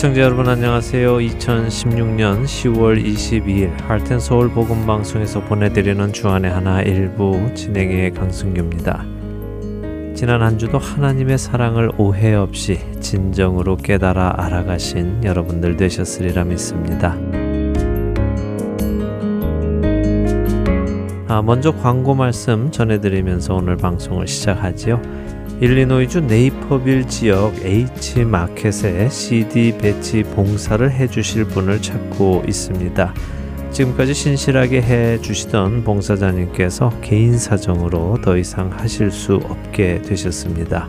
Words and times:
애청자 0.00 0.22
여러분 0.22 0.48
안녕하세요. 0.48 1.18
2016년 1.18 2.44
10월 2.44 3.04
22일 3.04 3.82
할텐 3.82 4.18
서울 4.18 4.48
복음 4.48 4.86
방송에서 4.86 5.44
보내드리는 5.44 6.10
주안의 6.14 6.50
하나 6.50 6.80
일부 6.80 7.52
진행의 7.54 8.12
강승규입니다. 8.12 9.04
지난 10.14 10.40
한 10.40 10.56
주도 10.56 10.78
하나님의 10.78 11.36
사랑을 11.36 11.90
오해 11.98 12.32
없이 12.32 12.78
진정으로 13.00 13.76
깨달아 13.76 14.36
알아가신 14.38 15.22
여러분들 15.22 15.76
되셨으리라 15.76 16.44
믿습니다. 16.44 17.14
아, 21.28 21.42
먼저 21.42 21.72
광고 21.72 22.14
말씀 22.14 22.70
전해드리면서 22.70 23.54
오늘 23.54 23.76
방송을 23.76 24.26
시작하지요. 24.26 25.02
일리노이주 25.60 26.22
네이퍼빌 26.22 27.06
지역 27.06 27.52
H마켓에 27.62 29.10
CD 29.10 29.76
배치 29.76 30.22
봉사를 30.22 30.90
해주실 30.90 31.44
분을 31.48 31.82
찾고 31.82 32.44
있습니다. 32.48 33.12
지금까지 33.70 34.14
신실하게 34.14 34.80
해 34.80 35.20
주시던 35.20 35.84
봉사자님께서 35.84 36.90
개인 37.02 37.36
사정으로 37.36 38.22
더 38.22 38.38
이상 38.38 38.72
하실 38.72 39.10
수 39.10 39.34
없게 39.34 40.00
되셨습니다. 40.00 40.88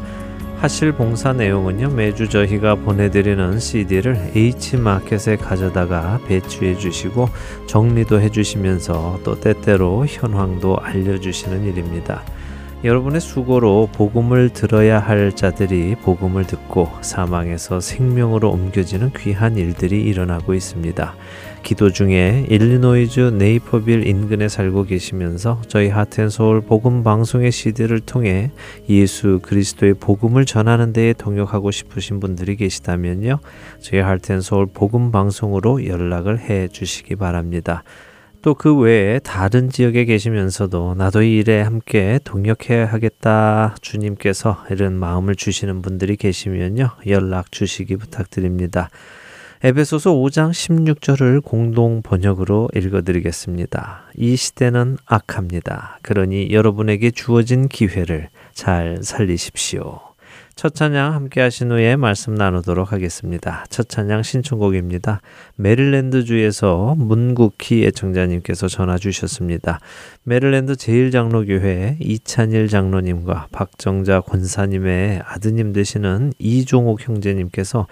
하실 0.55 0.93
봉사 0.93 1.33
내용은요, 1.33 1.89
매주 1.89 2.29
저희가 2.29 2.75
보내드리는 2.75 3.59
CD를 3.59 4.31
H마켓에 4.33 5.35
가져다가 5.35 6.21
배치해 6.27 6.77
주시고 6.77 7.27
정리도 7.67 8.21
해 8.21 8.29
주시면서 8.29 9.19
또 9.25 9.37
때때로 9.37 10.05
현황도 10.07 10.77
알려주시는 10.77 11.65
일입니다. 11.65 12.23
여러분의 12.83 13.21
수고로 13.21 13.89
복음을 13.93 14.49
들어야 14.49 14.97
할 14.97 15.31
자들이 15.35 15.95
복음을 16.01 16.47
듣고 16.47 16.89
사망에서 17.01 17.79
생명으로 17.79 18.49
옮겨지는 18.49 19.11
귀한 19.17 19.55
일들이 19.55 20.01
일어나고 20.01 20.55
있습니다. 20.55 21.13
기도 21.61 21.91
중에 21.91 22.47
일리노이주 22.49 23.35
네이퍼빌 23.37 24.07
인근에 24.07 24.49
살고 24.49 24.85
계시면서 24.85 25.61
저희 25.67 25.89
하텐서울 25.89 26.61
복음 26.61 27.03
방송의 27.03 27.51
CD를 27.51 27.99
통해 27.99 28.49
예수 28.89 29.39
그리스도의 29.43 29.93
복음을 29.93 30.45
전하는 30.45 30.91
데에 30.91 31.13
동역하고 31.13 31.69
싶으신 31.69 32.19
분들이 32.19 32.55
계시다면요. 32.55 33.41
저희 33.79 33.99
하텐서울 33.99 34.65
복음 34.73 35.11
방송으로 35.11 35.85
연락을 35.85 36.39
해 36.39 36.67
주시기 36.67 37.15
바랍니다. 37.15 37.83
또 38.41 38.55
그 38.55 38.75
외에 38.75 39.19
다른 39.19 39.69
지역에 39.69 40.05
계시면서도 40.05 40.95
나도 40.95 41.21
이 41.21 41.37
일에 41.37 41.61
함께 41.61 42.19
동역해야 42.23 42.85
하겠다 42.85 43.75
주님께서 43.81 44.65
이런 44.71 44.93
마음을 44.93 45.35
주시는 45.35 45.81
분들이 45.81 46.15
계시면요 46.15 46.89
연락 47.07 47.51
주시기 47.51 47.97
부탁드립니다. 47.97 48.89
에베소서 49.63 50.13
5장 50.13 50.49
16절을 50.49 51.43
공동 51.43 52.01
번역으로 52.01 52.69
읽어드리겠습니다. 52.75 54.05
이 54.15 54.35
시대는 54.35 54.97
악합니다. 55.05 55.99
그러니 56.01 56.51
여러분에게 56.51 57.11
주어진 57.11 57.67
기회를 57.67 58.29
잘 58.53 58.97
살리십시오. 59.03 60.10
첫 60.55 60.75
찬양 60.75 61.13
함께 61.13 61.41
하신 61.41 61.71
후에 61.71 61.95
말씀 61.95 62.35
나누도록 62.35 62.91
하겠습니다. 62.91 63.65
첫 63.69 63.89
찬양 63.89 64.23
신청곡입니다. 64.23 65.21
메릴랜드 65.55 66.23
주에서 66.23 66.95
문국희 66.97 67.85
애청자님께서 67.85 68.67
전화 68.67 68.97
주셨습니다. 68.97 69.79
메릴랜드 70.23 70.75
제일장로교회 70.75 71.97
이찬일 71.99 72.67
장로님과 72.67 73.47
박정자 73.51 74.21
권사님의 74.21 75.21
아드님 75.25 75.73
되시는 75.73 76.33
이종옥 76.37 77.07
형제님께서 77.07 77.87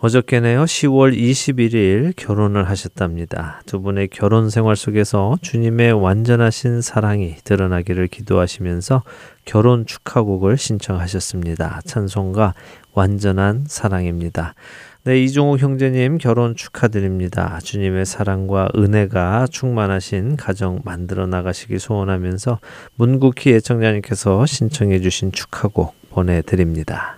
어저께네요. 0.00 0.62
10월 0.62 1.12
21일 1.16 2.12
결혼을 2.14 2.68
하셨답니다. 2.68 3.60
두 3.66 3.80
분의 3.80 4.06
결혼 4.08 4.48
생활 4.48 4.76
속에서 4.76 5.36
주님의 5.42 5.92
완전하신 5.92 6.82
사랑이 6.82 7.34
드러나기를 7.42 8.06
기도하시면서 8.06 9.02
결혼 9.44 9.86
축하곡을 9.86 10.56
신청하셨습니다. 10.56 11.80
찬송가 11.84 12.54
완전한 12.94 13.64
사랑입니다. 13.66 14.54
네, 15.02 15.20
이종욱 15.20 15.58
형제님 15.58 16.18
결혼 16.18 16.54
축하드립니다. 16.54 17.58
주님의 17.60 18.06
사랑과 18.06 18.68
은혜가 18.76 19.48
충만하신 19.50 20.36
가정 20.36 20.78
만들어 20.84 21.26
나가시기 21.26 21.80
소원하면서 21.80 22.60
문국희 22.94 23.52
애청자님께서 23.54 24.46
신청해 24.46 25.00
주신 25.00 25.32
축하곡 25.32 25.96
보내드립니다. 26.10 27.17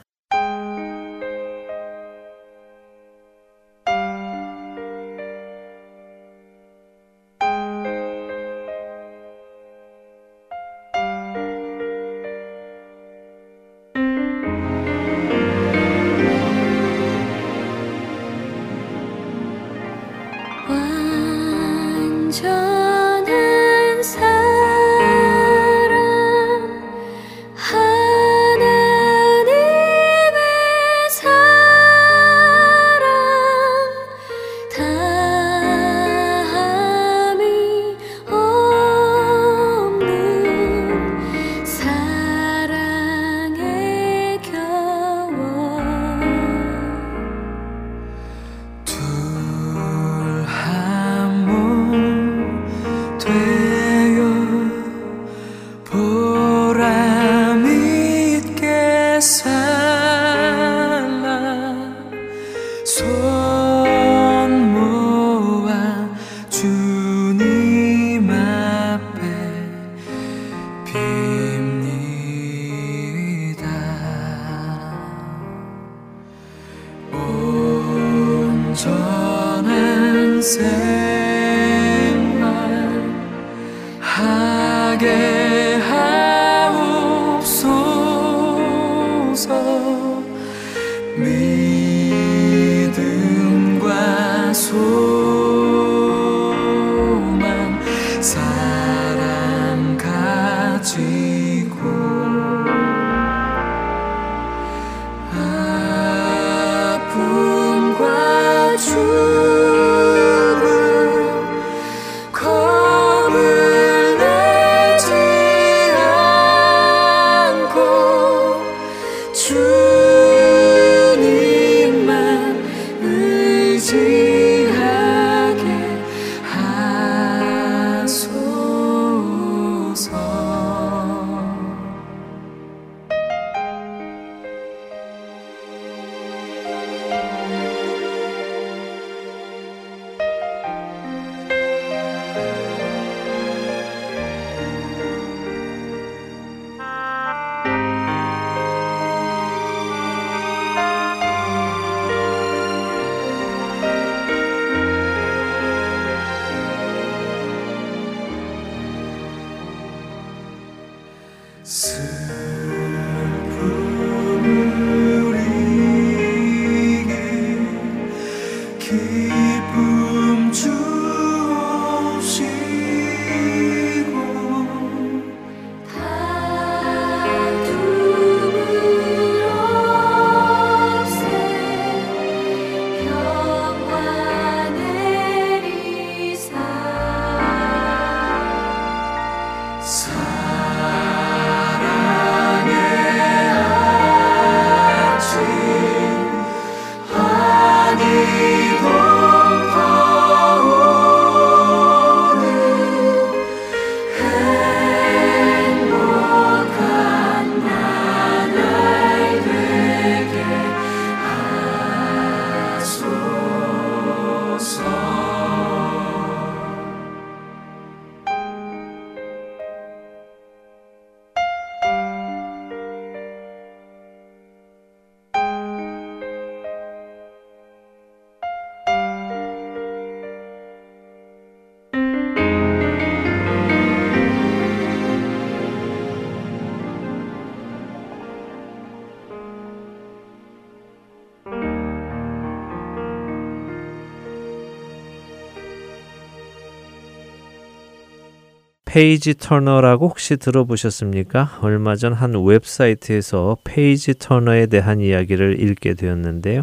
page 248.93 249.35
turner라고 249.35 250.09
혹시 250.09 250.37
들어보셨습니까? 250.37 251.61
얼마 251.63 251.95
전 251.95 252.13
한 252.13 252.35
웹사이트에서 252.35 253.57
페이지 253.63 254.15
터너에 254.19 254.67
대한 254.67 254.99
이야기를 254.99 255.63
읽게 255.63 255.95
되었는데요. 255.95 256.63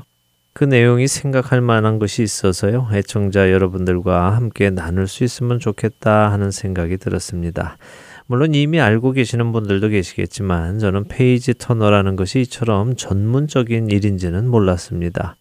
그 0.51 0.65
내용이 0.65 1.07
생각할 1.07 1.62
만한 1.62 2.00
것이 2.00 2.24
있어서요. 2.24 2.89
애청자 2.91 3.50
여러분들과 3.50 4.35
함께 4.35 4.69
나눌 4.69 5.07
수 5.07 5.24
있으면 5.24 5.59
좋겠다 5.59 6.29
하는 6.29 6.51
생각이 6.51 6.97
들었습니다. 6.97 7.77
물론 8.25 8.53
이미 8.56 8.81
알고 8.81 9.13
계시는 9.13 9.53
분들도 9.53 9.88
계시겠지만 9.88 10.80
저는 10.80 11.06
page 11.05 11.53
turner라는 11.57 12.17
것이 12.18 12.41
이처럼 12.41 12.97
전문적인 12.97 13.89
일인지는 13.89 14.50
몰랐습니다. 14.50 15.36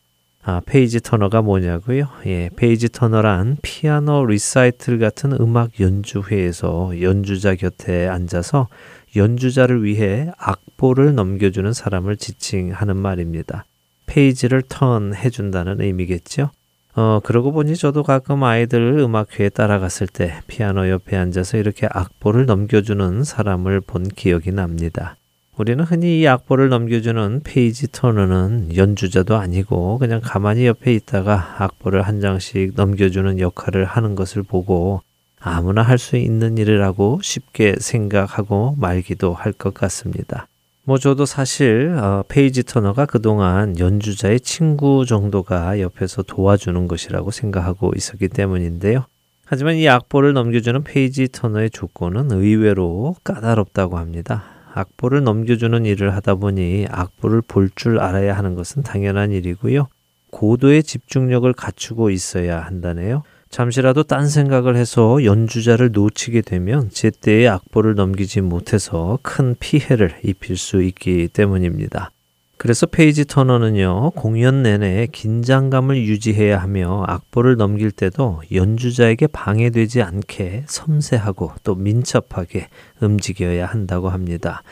아, 0.48 0.62
페이지 0.64 1.00
터너가 1.00 1.43
뭐냐고요? 1.43 2.06
예, 2.26 2.50
page 2.55 2.88
turner란 2.88 3.56
피아노 3.62 4.25
리사이틀 4.26 5.00
같은 5.00 5.32
음악 5.40 5.81
연주회에서 5.81 7.00
연주자 7.02 7.56
곁에 7.56 8.06
앉아서 8.06 8.69
연주자를 9.16 9.82
위해 9.82 10.31
악보를 10.38 11.16
넘겨주는 11.16 11.72
사람을 11.72 12.16
지칭하는 12.16 12.96
말입니다. 12.96 13.64
페이지를 14.06 14.62
turn 14.69 15.12
해 15.14 15.31
준다는 15.31 15.81
의미겠죠? 15.81 16.50
어, 16.94 17.20
그러고 17.25 17.50
보니 17.50 17.75
저도 17.75 18.04
가끔 18.04 18.44
아이들 18.44 18.98
음악회에 19.00 19.48
따라갔을 19.48 20.06
때 20.06 20.43
피아노 20.46 20.88
옆에 20.88 21.16
앉아서 21.16 21.58
이렇게 21.58 21.88
악보를 21.90 22.46
넘겨주는 22.46 23.25
사람을 23.25 23.81
본 23.81 24.04
기억이 24.04 24.52
납니다. 24.52 25.16
우리는 25.56 25.82
흔히 25.85 26.20
이 26.20 26.29
악보를 26.29 26.69
넘겨주는 26.69 27.41
페이지 27.43 27.91
터너는 27.91 28.76
연주자도 28.76 29.37
아니고 29.37 29.97
그냥 29.99 30.20
가만히 30.23 30.67
옆에 30.67 30.93
있다가 30.93 31.56
악보를 31.64 32.03
한 32.03 32.20
장씩 32.20 32.73
넘겨주는 32.76 33.41
역할을 33.41 33.87
하는 33.87 34.14
것을 34.14 34.43
보고 34.43 35.00
아무나 35.41 35.81
할 35.81 35.97
수 35.99 36.17
있는 36.19 36.58
일이라고 36.58 37.20
쉽게 37.23 37.76
생각하고 37.79 38.75
말기도 38.79 39.32
할 39.32 39.53
것 39.55 39.73
같습니다. 39.73 40.47
뭐 40.85 40.99
저도 40.99 41.25
사실 41.25 41.97
어, 41.99 42.23
페이지 42.29 42.62
터너가 42.62 43.06
그동안 43.06 43.79
연주자의 43.79 44.41
친구 44.41 45.06
정도가 45.06 45.81
옆에서 45.81 46.23
도와주는 46.23 46.87
것이라고 46.87 47.31
생각하고 47.31 47.93
있었기 47.97 48.29
때문인데요. 48.29 49.06
하지만 49.47 49.76
이 49.76 49.88
악보를 49.88 50.35
넘겨주는 50.35 50.85
페이지 50.85 51.29
터너의 51.29 51.70
조건은 51.70 52.31
의외로 52.31 53.17
까다롭다고 53.25 53.97
합니다. 53.97 54.56
악보를 54.76 55.25
넘겨주는 55.25 55.87
일을 55.87 56.14
하다 56.14 56.34
보니 56.37 56.87
악보를 56.90 57.43
볼 57.49 57.70
줄 57.75 57.99
알아야 57.99 58.37
하는 58.37 58.55
것은 58.55 58.82
당연한 58.82 59.32
일이고요. 59.32 59.88
고도의 60.31 60.82
집중력을 60.82 61.50
갖추고 61.52 62.11
있어야 62.11 62.61
한다네요. 62.61 63.23
잠시라도 63.49 64.02
딴 64.02 64.28
생각을 64.28 64.76
해서 64.76 65.25
연주자를 65.25 65.93
놓치게 65.93 66.43
되면 66.43 66.90
제때의 66.90 67.49
악보를 67.49 67.94
넘기지 67.94 68.43
못해서 68.43 69.19
큰 69.23 69.56
피해를 69.58 70.14
입힐 70.23 70.56
수 70.56 70.82
있기 70.82 71.29
때문입니다. 71.29 72.11
그래서 72.58 72.87
페이지 72.87 73.26
터너는요, 73.26 74.12
공연 74.12 74.62
내내 74.62 75.08
긴장감을 75.12 75.99
유지해야 76.06 76.58
하며 76.58 77.05
악보를 77.06 77.56
넘길 77.56 77.91
때도 77.91 78.41
연주자에게 78.53 79.27
방해되지 79.27 80.01
않게 80.03 80.65
섬세하고 80.67 81.53
또 81.63 81.75
민첩하게 81.75 82.69
움직여야 83.01 83.67
한다고 83.67 84.08
합니다. 84.08 84.63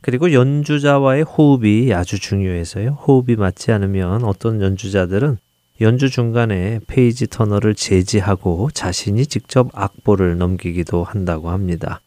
그리고 0.00 0.32
연주자와의 0.32 1.22
호흡이 1.22 1.92
아주 1.92 2.18
중요해서요. 2.18 2.98
호흡이 3.06 3.36
맞지 3.36 3.70
않으면 3.72 4.24
어떤 4.24 4.60
연주자들은 4.60 5.38
연주 5.80 6.10
중간에 6.10 6.80
page 6.88 7.28
turner를 7.28 7.76
제지하고 7.76 8.70
자신이 8.72 9.26
직접 9.26 9.68
악보를 9.74 10.36
넘기기도 10.36 11.04
한다고 11.04 11.50
합니다. 11.50 12.00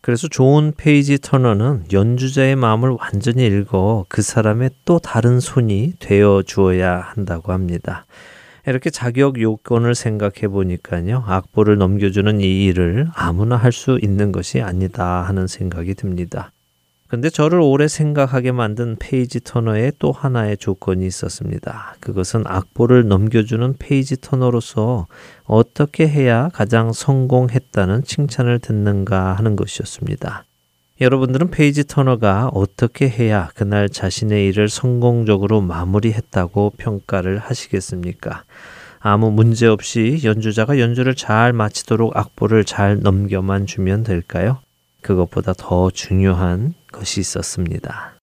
그래서 0.00 0.28
좋은 0.28 0.72
페이지 0.76 1.18
터너는 1.18 1.86
연주자의 1.92 2.56
마음을 2.56 2.96
완전히 2.98 3.46
읽어 3.46 4.06
그 4.08 4.22
사람의 4.22 4.70
또 4.84 4.98
다른 4.98 5.40
손이 5.40 5.94
되어 5.98 6.42
주어야 6.46 6.98
한다고 6.98 7.52
합니다. 7.52 8.06
이렇게 8.66 8.90
자격 8.90 9.40
요건을 9.40 9.94
생각해 9.94 10.48
보니까요. 10.48 11.24
악보를 11.26 11.78
넘겨주는 11.78 12.40
이 12.40 12.66
일을 12.66 13.08
아무나 13.14 13.56
할 13.56 13.72
수 13.72 13.98
있는 14.02 14.30
것이 14.32 14.60
아니다 14.60 15.22
하는 15.22 15.46
생각이 15.46 15.94
듭니다. 15.94 16.52
근데 17.08 17.30
저를 17.30 17.60
오래 17.60 17.88
생각하게 17.88 18.52
만든 18.52 18.96
페이지 18.98 19.40
터너의 19.40 19.94
또 19.98 20.12
하나의 20.12 20.58
조건이 20.58 21.06
있었습니다. 21.06 21.96
그것은 22.00 22.42
악보를 22.46 23.08
넘겨주는 23.08 23.76
page 23.78 24.20
turner로서 24.20 25.06
어떻게 25.44 26.06
해야 26.06 26.50
가장 26.52 26.92
성공했다는 26.92 28.04
칭찬을 28.04 28.58
듣는가 28.58 29.32
하는 29.32 29.56
것이었습니다. 29.56 30.44
여러분들은 31.00 31.50
페이지 31.50 31.86
터너가 31.86 32.50
어떻게 32.52 33.08
해야 33.08 33.48
그날 33.54 33.88
자신의 33.88 34.46
일을 34.48 34.68
성공적으로 34.68 35.62
마무리했다고 35.62 36.74
평가를 36.76 37.38
하시겠습니까? 37.38 38.42
아무 38.98 39.30
문제 39.30 39.66
없이 39.66 40.20
연주자가 40.24 40.78
연주를 40.78 41.14
잘 41.14 41.54
마치도록 41.54 42.16
악보를 42.16 42.64
잘 42.64 42.98
넘겨만 43.00 43.64
주면 43.64 44.02
될까요? 44.02 44.58
그것보다 45.02 45.52
더 45.56 45.90
중요한 45.90 46.74
것이 46.92 47.20
있었습니다. 47.20 48.17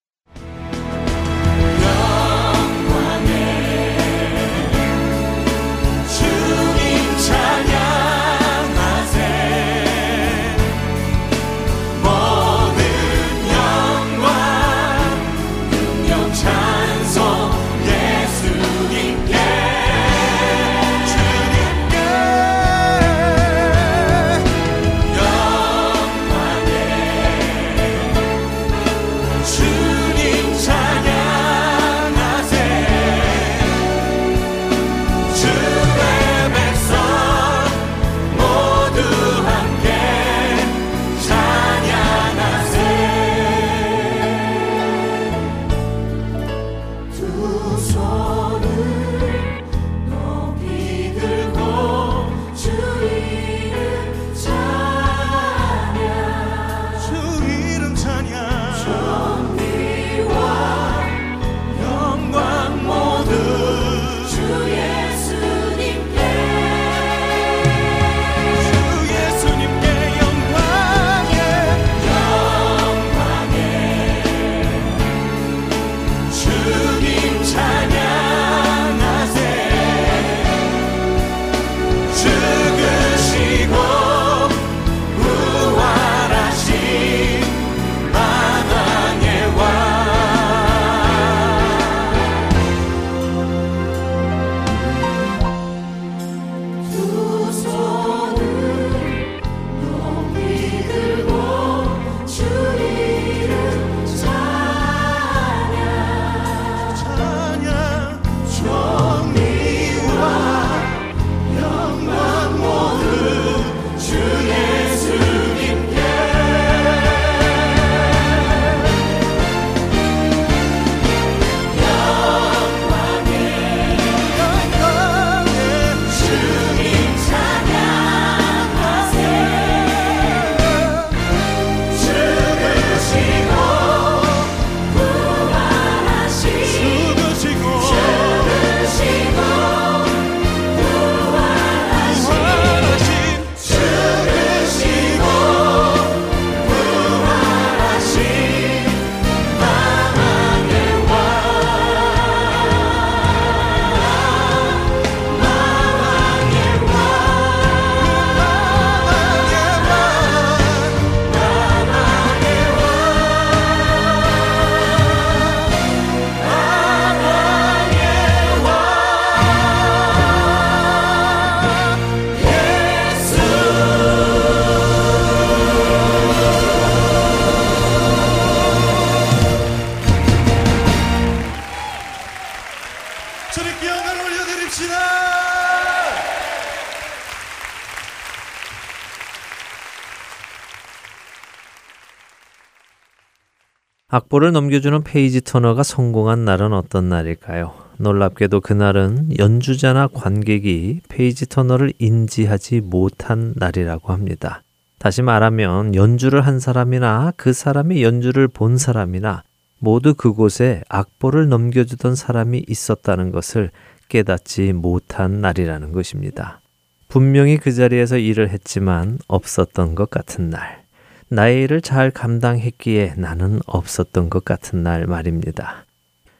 악보를 194.35 194.51
넘겨주는 194.51 195.03
페이지 195.03 195.39
터너가 195.41 195.83
성공한 195.83 196.43
날은 196.43 196.73
어떤 196.73 197.07
날일까요? 197.07 197.73
놀랍게도 197.97 198.59
그날은 198.59 199.29
연주자나 199.39 200.07
관객이 200.07 201.01
page 201.07 201.47
turner를 201.47 201.93
인지하지 201.99 202.81
못한 202.81 203.53
날이라고 203.55 204.11
합니다. 204.11 204.61
다시 204.99 205.21
말하면 205.21 205.95
연주를 205.95 206.41
한 206.41 206.59
사람이나 206.59 207.31
그 207.37 207.53
사람의 207.53 208.03
연주를 208.03 208.47
본 208.47 208.77
사람이나 208.77 209.43
모두 209.79 210.13
그곳에 210.13 210.81
악보를 210.89 211.47
넘겨주던 211.47 212.15
사람이 212.15 212.65
있었다는 212.67 213.31
것을 213.31 213.71
깨닫지 214.09 214.73
못한 214.73 215.39
날이라는 215.39 215.93
것입니다. 215.93 216.59
분명히 217.07 217.57
그 217.57 217.71
자리에서 217.71 218.17
일을 218.17 218.49
했지만 218.49 219.17
없었던 219.27 219.95
것 219.95 220.09
같은 220.09 220.49
날. 220.49 220.84
일을 221.31 221.81
잘 221.81 222.11
감당했기에 222.11 223.15
나는 223.17 223.59
없었던 223.65 224.29
것 224.29 224.45
같은 224.45 224.83
날 224.83 225.07
말입니다. 225.07 225.85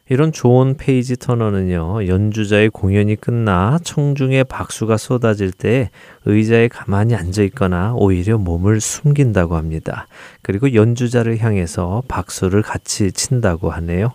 이런 0.07 0.31
좋은 0.31 0.77
페이지 0.77 1.15
터너는요, 1.17 2.07
연주자의 2.07 2.69
공연이 2.69 3.15
끝나 3.15 3.79
청중의 3.83 4.43
박수가 4.43 4.97
쏟아질 4.97 5.51
때 5.51 5.89
의자에 6.25 6.67
가만히 6.67 7.15
앉아 7.15 7.41
있거나 7.43 7.93
오히려 7.95 8.37
몸을 8.37 8.81
숨긴다고 8.81 9.55
합니다. 9.55 10.05
그리고 10.43 10.75
연주자를 10.75 11.39
향해서 11.39 12.03
박수를 12.07 12.61
같이 12.61 13.11
친다고 13.11 13.71
하네요. 13.71 14.13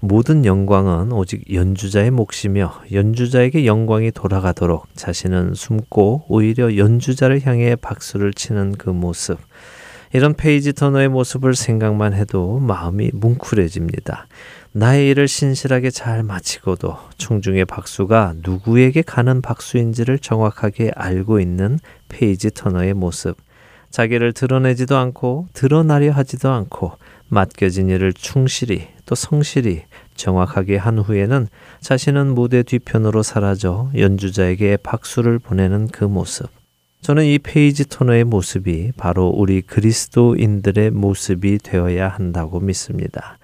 모든 0.00 0.46
영광은 0.46 1.12
오직 1.12 1.52
연주자의 1.52 2.10
몫이며 2.10 2.72
연주자에게 2.92 3.66
영광이 3.66 4.12
돌아가도록 4.12 4.86
자신은 4.94 5.52
숨고 5.52 6.24
오히려 6.28 6.78
연주자를 6.78 7.44
향해 7.46 7.76
박수를 7.76 8.32
치는 8.32 8.72
그 8.78 8.88
모습. 8.88 9.38
이런 10.12 10.34
page 10.34 10.72
turner의 10.72 11.08
모습을 11.08 11.54
생각만 11.54 12.14
해도 12.14 12.58
마음이 12.58 13.10
뭉클해집니다. 13.14 14.26
나의 14.72 15.08
일을 15.08 15.26
신실하게 15.26 15.90
잘 15.90 16.22
마치고도 16.22 16.96
청중의 17.16 17.64
박수가 17.64 18.34
누구에게 18.42 19.02
가는 19.02 19.40
박수인지를 19.40 20.18
정확하게 20.18 20.92
알고 20.94 21.40
있는 21.40 21.78
page 22.08 22.50
turner의 22.50 22.94
모습. 22.94 23.36
자기를 23.90 24.32
드러내지도 24.32 24.96
않고 24.96 25.48
드러나려 25.54 26.12
하지도 26.12 26.50
않고 26.50 26.92
맡겨진 27.28 27.88
일을 27.88 28.12
충실히 28.12 28.88
또 29.06 29.14
성실히 29.14 29.84
정확하게 30.14 30.76
한 30.76 30.98
후에는 30.98 31.48
자신은 31.80 32.34
무대 32.34 32.62
뒤편으로 32.62 33.22
사라져 33.22 33.90
연주자에게 33.96 34.76
박수를 34.78 35.38
보내는 35.38 35.88
그 35.88 36.04
모습. 36.04 36.55
저는 37.02 37.24
이 37.24 37.38
페이지 37.38 37.88
토너의 37.88 38.24
모습이 38.24 38.92
바로 38.96 39.28
우리 39.28 39.62
그리스도인들의 39.62 40.90
모습이 40.90 41.58
되어야 41.58 42.08
한다고 42.08 42.58
믿습니다. 42.58 43.38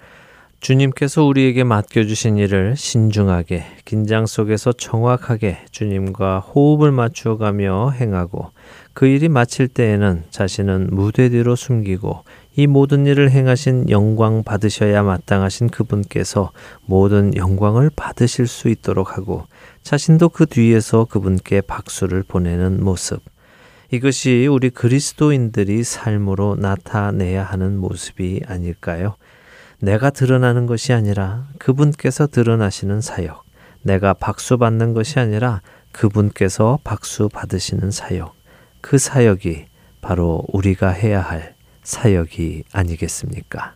주님께서 0.59 1.25
우리에게 1.25 1.65
맡겨주신 1.65 2.37
일을 2.37 2.77
신중하게, 2.77 3.65
긴장 3.83 4.25
속에서 4.25 4.71
정확하게 4.71 5.57
주님과 5.71 6.39
호흡을 6.39 6.93
맞추어 6.93 7.37
가며 7.37 7.89
행하고 7.91 8.51
그 8.93 9.05
일이 9.05 9.27
마칠 9.27 9.67
때에는 9.67 10.23
자신은 10.29 10.87
무대 10.91 11.27
뒤로 11.27 11.57
숨기고 11.57 12.23
이 12.55 12.67
모든 12.67 13.05
일을 13.05 13.31
행하신 13.31 13.89
영광 13.89 14.43
받으셔야 14.43 15.03
마땅하신 15.03 15.67
그분께서 15.67 16.51
모든 16.85 17.35
영광을 17.35 17.89
받으실 17.93 18.47
수 18.47 18.69
있도록 18.69 19.17
하고 19.17 19.45
자신도 19.81 20.29
그 20.29 20.45
뒤에서 20.45 21.05
그분께 21.05 21.59
박수를 21.61 22.23
보내는 22.23 22.81
모습. 22.81 23.32
이것이 23.93 24.47
우리 24.47 24.71
그리스도인들이 24.71 25.83
삶으로 25.83 26.55
나타내야 26.55 27.43
하는 27.43 27.77
모습이 27.77 28.41
아닐까요? 28.47 29.17
내가 29.77 30.09
드러나는 30.09 30.65
것이 30.65 30.93
아니라 30.93 31.47
그분께서 31.59 32.25
드러나시는 32.25 33.01
사역. 33.01 33.43
내가 33.83 34.13
박수 34.13 34.57
받는 34.57 34.95
것이 34.95 35.19
아니라 35.19 35.61
그분께서 35.91 36.79
박수 36.83 37.29
받으시는 37.29 37.91
사역. 37.91 38.33
그 38.81 38.97
사역이 38.97 39.65
바로 40.01 40.43
우리가 40.47 40.89
해야 40.89 41.21
할 41.21 41.53
사역이 41.83 42.63
아니겠습니까? 42.73 43.75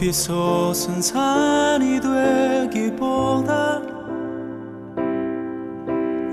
저 0.00 0.06
높이 0.06 0.12
솟은 0.14 1.02
산이 1.02 2.00
되기보다 2.70 3.82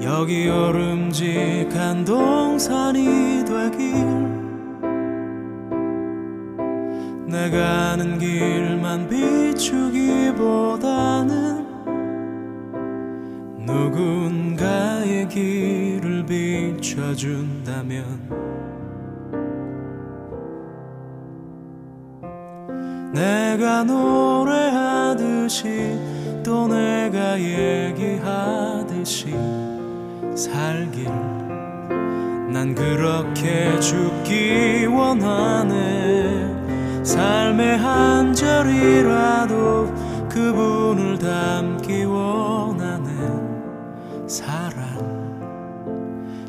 여기 0.01 0.47
오름직한 0.47 2.05
동산이 2.05 3.43
되길. 3.43 3.91
내가 7.25 7.91
아는 7.91 8.17
길만 8.17 9.09
비추기 9.09 10.26
난 32.57 32.73
그렇게 32.73 33.79
죽기 33.79 34.87
원하네. 34.87 36.55
삶의 37.03 37.77
한 37.77 38.33
절이라도 38.33 39.93
그분을 40.27 41.19
담기 41.19 42.03
원하네 42.03 43.11
사랑. 44.27 44.97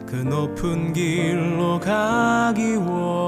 그 0.07 0.17
높은 0.17 0.95
길로 0.95 1.79
가기 1.79 2.77
원 2.77 3.28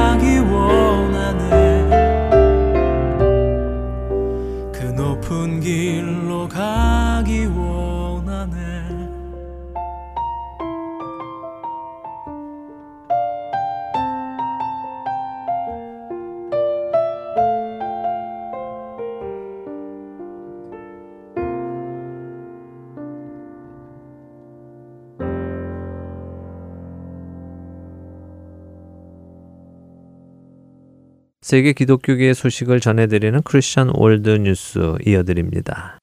세계 31.51 31.73
기독교계의 31.73 32.33
소식을 32.33 32.79
전해드리는 32.79 33.41
크리스천 33.41 33.91
월드 33.93 34.29
뉴스 34.29 34.95
이어드립니다. 35.05 35.99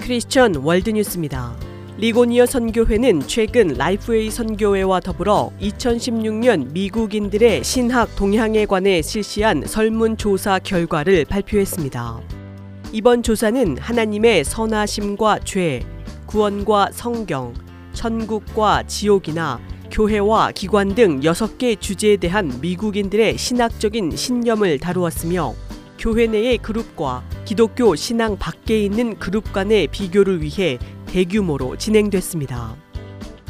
크리스천 0.00 0.56
월드 0.56 0.90
뉴스입니다. 0.90 1.56
리고니어 1.96 2.44
선교회는 2.44 3.20
최근 3.20 3.68
라이프웨이 3.68 4.28
선교회와 4.28 5.00
더불어 5.00 5.50
2016년 5.62 6.72
미국인들의 6.72 7.64
신학 7.64 8.14
동향에 8.16 8.66
관해 8.66 9.00
실시한 9.00 9.62
설문조사 9.64 10.58
결과를 10.58 11.24
발표했습니다. 11.24 12.39
이번 12.92 13.22
조사는 13.22 13.78
하나님의 13.78 14.42
선하심과 14.42 15.40
죄, 15.44 15.86
구원과 16.26 16.88
성경, 16.90 17.54
천국과 17.92 18.82
지옥이나 18.88 19.60
교회와 19.92 20.50
기관 20.50 20.96
등 20.96 21.20
6개 21.20 21.80
주제에 21.80 22.16
대한 22.16 22.52
미국인들의 22.60 23.38
신학적인 23.38 24.16
신념을 24.16 24.80
다루었으며 24.80 25.54
교회 26.00 26.26
내의 26.26 26.58
그룹과 26.58 27.22
기독교 27.44 27.94
신앙 27.94 28.36
밖에 28.36 28.82
있는 28.82 29.16
그룹 29.20 29.52
간의 29.52 29.86
비교를 29.86 30.42
위해 30.42 30.76
대규모로 31.06 31.76
진행됐습니다. 31.76 32.74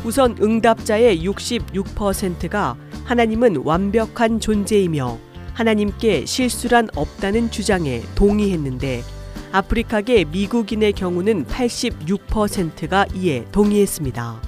우선 0.04 0.36
응답자의 0.38 1.24
66%가 1.26 2.76
하나님은 3.04 3.62
완벽한 3.64 4.38
존재이며 4.38 5.18
하나님께 5.54 6.26
실수란 6.26 6.88
없다는 6.94 7.50
주장에 7.50 8.02
동의했는데 8.14 9.02
아프리카계 9.52 10.24
미국인의 10.24 10.92
경우는 10.92 11.44
86%가 11.46 13.06
이에 13.14 13.44
동의했습니다. 13.50 14.40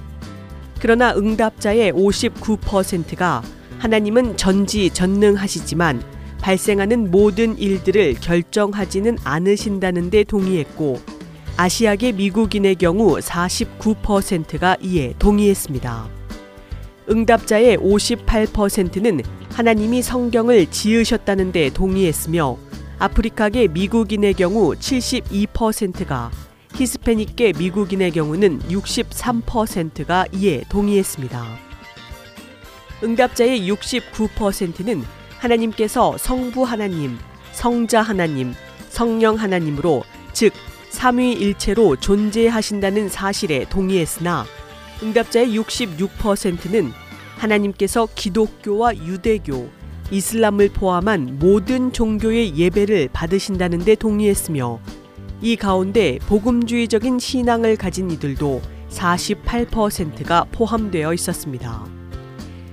그러나 0.81 1.15
응답자의 1.15 1.93
59%가 1.93 3.43
하나님은 3.79 4.37
전지 4.37 4.91
전능하시지만 4.91 6.03
발생하는 6.41 7.11
모든 7.11 7.57
일들을 7.59 8.15
결정하지는 8.15 9.17
않으신다는 9.25 10.11
데 10.11 10.25
동의했고 10.25 11.01
아시아계 11.57 12.13
미국인의 12.13 12.77
경우 12.77 13.17
49%가 13.19 14.77
이에 14.81 15.15
동의했습니다. 15.19 16.09
응답자의 17.11 17.77
58%는 17.79 19.21
하나님이 19.53 20.03
성경을 20.03 20.71
지으셨다는 20.71 21.53
데 21.53 21.71
동의했으며 21.71 22.57
아프리카계 23.03 23.67
미국인의 23.67 24.35
경우 24.35 24.75
72%가 24.77 26.31
히스패닉계 26.77 27.55
미국인의 27.59 28.13
경우는 28.13 28.61
63%가 28.69 30.27
이에 30.33 30.63
동의했습니다. 30.69 31.45
응답자의 33.03 33.69
69%는 33.69 35.03
하나님께서 35.37 36.17
성부 36.17 36.63
하나님, 36.63 37.19
성자 37.51 38.03
하나님, 38.03 38.55
성령 38.89 39.35
하나님으로 39.35 40.05
즉 40.33 40.53
삼위일체로 40.91 41.97
존재하신다는 41.97 43.09
사실에 43.09 43.65
동의했으나 43.69 44.45
응답자의 45.03 45.59
66%는 45.59 46.93
하나님께서 47.37 48.07
기독교와 48.15 48.95
유대교, 48.95 49.82
이슬람을 50.11 50.71
포함한 50.71 51.39
모든 51.39 51.93
종교의 51.93 52.57
예배를 52.57 53.11
받으신다는 53.13 53.79
데 53.81 53.95
동의했으며 53.95 54.81
이 55.41 55.57
가운데 55.57 56.19
복음주의적인 56.27 57.19
신앙을 57.19 57.77
가진 57.77 58.11
이들도 58.11 58.61
48%가 58.91 60.45
포함되어 60.53 61.15
있었습니다. 61.15 61.85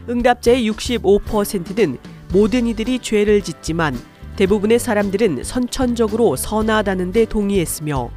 응답자의 0.09 0.69
65%는 0.69 1.97
모든 2.31 2.67
이들이 2.67 2.99
죄를 2.99 3.41
짓지만 3.41 3.97
대부분의 4.35 4.79
사람들은 4.79 5.43
선천적으로 5.43 6.35
선하다는 6.35 7.11
데 7.11 7.25
동의했으며 7.25 8.09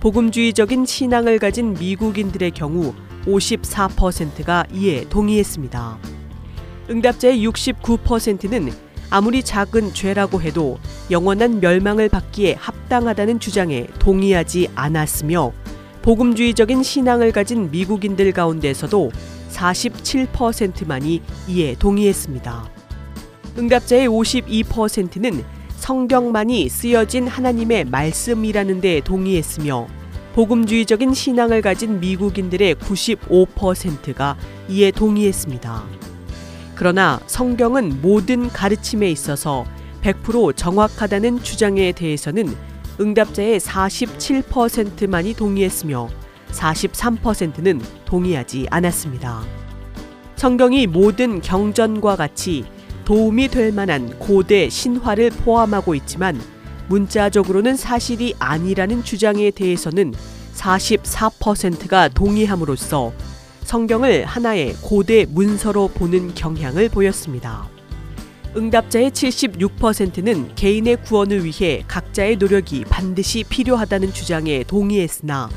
복음주의적인 0.00 0.86
신앙을 0.86 1.38
가진 1.38 1.74
미국인들의 1.74 2.50
경우 2.52 2.94
54%가 3.26 4.64
이에 4.72 5.08
동의했습니다. 5.08 5.98
응답자의 6.90 7.46
69%는 7.46 8.72
아무리 9.10 9.42
작은 9.42 9.94
죄라고 9.94 10.40
해도 10.42 10.78
영원한 11.10 11.60
멸망을 11.60 12.08
받기에 12.08 12.54
합당하다는 12.58 13.40
주장에 13.40 13.86
동의하지 13.98 14.68
않았으며 14.74 15.52
복음주의적인 16.02 16.82
신앙을 16.82 17.32
가진 17.32 17.70
미국인들 17.70 18.32
가운데서도 18.32 19.10
47%만이 19.50 21.22
이에 21.48 21.74
동의했습니다. 21.78 22.70
응답자의 23.58 24.08
52%는 24.08 25.44
성경만이 25.76 26.68
쓰여진 26.68 27.26
하나님의 27.26 27.86
말씀이라는 27.86 28.80
데 28.80 29.00
동의했으며 29.00 29.86
복음주의적인 30.34 31.14
신앙을 31.14 31.62
가진 31.62 31.98
미국인들의 31.98 32.76
95%가 32.76 34.36
이에 34.68 34.90
동의했습니다. 34.90 35.86
그러나 36.78 37.18
성경은 37.26 38.02
모든 38.02 38.48
가르침에 38.48 39.10
있어서 39.10 39.66
100% 40.02 40.54
정확하다는 40.54 41.42
주장에 41.42 41.90
대해서는 41.90 42.54
응답자의 43.00 43.58
47%만이 43.58 45.34
동의했으며 45.34 46.08
43%는 46.52 47.80
동의하지 48.04 48.68
않았습니다. 48.70 49.42
성경이 50.36 50.86
모든 50.86 51.40
경전과 51.40 52.14
같이 52.14 52.64
도움이 53.04 53.48
될 53.48 53.72
만한 53.72 54.16
고대 54.20 54.68
신화를 54.68 55.30
포함하고 55.30 55.96
있지만 55.96 56.40
문자적으로는 56.88 57.74
사실이 57.74 58.36
아니라는 58.38 59.02
주장에 59.02 59.50
대해서는 59.50 60.14
44%가 60.54 62.08
응답자의 68.56 69.10
76%는 69.10 70.54
개인의 70.54 71.02
구원을 71.02 71.44
위해 71.44 71.84
각자의 71.86 72.38
노력이 72.38 72.84
반드시 72.88 73.44
필요하다는 73.44 74.14
주장에 74.14 74.64
동의했으나 74.64 75.50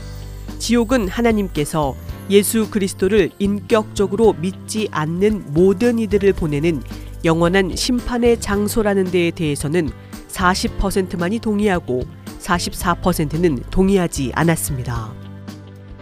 지옥은 0.60 1.08
하나님께서 1.08 1.96
예수 2.30 2.70
그리스도를 2.70 3.30
인격적으로 3.40 4.34
믿지 4.34 4.90
않는 4.92 5.54
모든 5.54 5.98
이들을 5.98 6.34
보내는 6.34 6.84
영원한 7.24 7.78
심판의 7.78 8.42
장소라는 8.42 9.06
데에 9.06 9.32
대해서는 9.32 9.90
40%만이 10.28 11.40
동의하고 11.40 12.04
44%는 12.42 13.64
동의하지 13.72 14.34
않았습니다. 14.36 15.21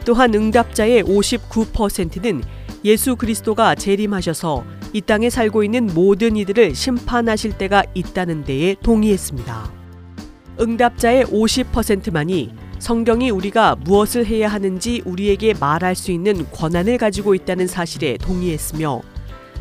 또한 0.06 0.34
응답자의 0.34 1.04
59%는 1.04 2.44
예수 2.86 3.16
그리스도가 3.16 3.76
재림하셔서 3.76 4.64
이 4.94 5.02
땅에 5.02 5.30
살고 5.30 5.64
있는 5.64 5.88
모든 5.94 6.36
이들을 6.36 6.74
심판하실 6.74 7.58
때가 7.58 7.84
있다는 7.94 8.44
데에 8.44 8.76
동의했습니다. 8.82 9.72
응답자의 10.60 11.26
50%만이 11.26 12.54
성경이 12.80 13.30
우리가 13.30 13.76
무엇을 13.76 14.26
해야 14.26 14.48
하는지 14.48 15.02
우리에게 15.06 15.54
말할 15.60 15.96
수 15.96 16.12
있는 16.12 16.50
권한을 16.52 16.98
가지고 16.98 17.36
있다는 17.36 17.68
사실에 17.68 18.18
동의했으며 18.18 19.02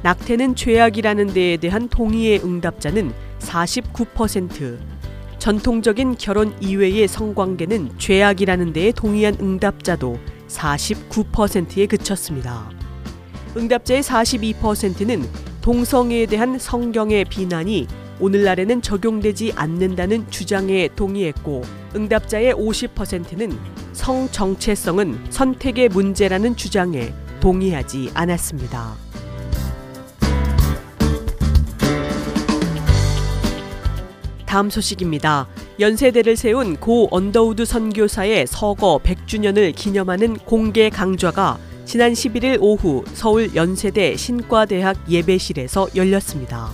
낙태는 0.03 0.55
죄악이라는 0.55 1.27
데에 1.35 1.57
대한 1.57 1.88
동의의 1.88 2.40
응답자는 2.44 3.12
49%, 3.40 4.79
전통적인 5.38 6.16
결혼 6.18 6.55
이외의 6.61 7.07
성관계는 7.09 7.98
죄악이라는 7.98 8.72
데에 8.72 8.92
동의한 8.92 9.37
응답자도 9.40 10.18
49%에 10.48 11.87
그쳤습니다. 11.87 12.70
응답자의 13.57 14.03
42%는 14.03 15.24
동성애에 15.61 16.27
대한 16.27 16.59
성경의 16.59 17.24
비난이 17.27 17.87
오늘날에는 18.20 18.83
적용되지 18.83 19.53
않는다는 19.55 20.29
주장에 20.31 20.88
동의했고 20.96 21.62
응답자의 21.94 22.55
50%는 22.55 23.57
성 23.92 24.29
정체성은 24.31 25.27
선택의 25.31 25.88
문제라는 25.88 26.57
주장에 26.57 27.12
동의하지 27.40 28.11
않았습니다. 28.14 29.07
다음 34.48 34.70
소식입니다. 34.70 35.46
연세대를 35.78 36.34
세운 36.34 36.76
고 36.76 37.06
언더우드 37.11 37.66
선교사의 37.66 38.46
서거 38.46 38.98
100주년을 39.04 39.74
기념하는 39.76 40.38
공개 40.38 40.88
강좌가 40.88 41.58
지난 41.84 42.14
11일 42.14 42.56
오후 42.58 43.04
서울 43.12 43.54
연세대 43.54 44.16
신과대학 44.16 45.11
예배실에서 45.11 45.88
열렸습니다. 45.94 46.70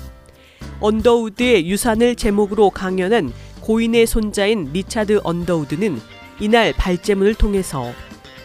언더우드의 0.78 1.68
유산을 1.68 2.14
제목으로 2.14 2.70
강연한 2.70 3.32
고인의 3.60 4.06
손자인 4.06 4.70
리차드 4.72 5.22
언더우드는 5.24 6.00
이날 6.38 6.72
발제문을 6.74 7.34
통해서 7.34 7.90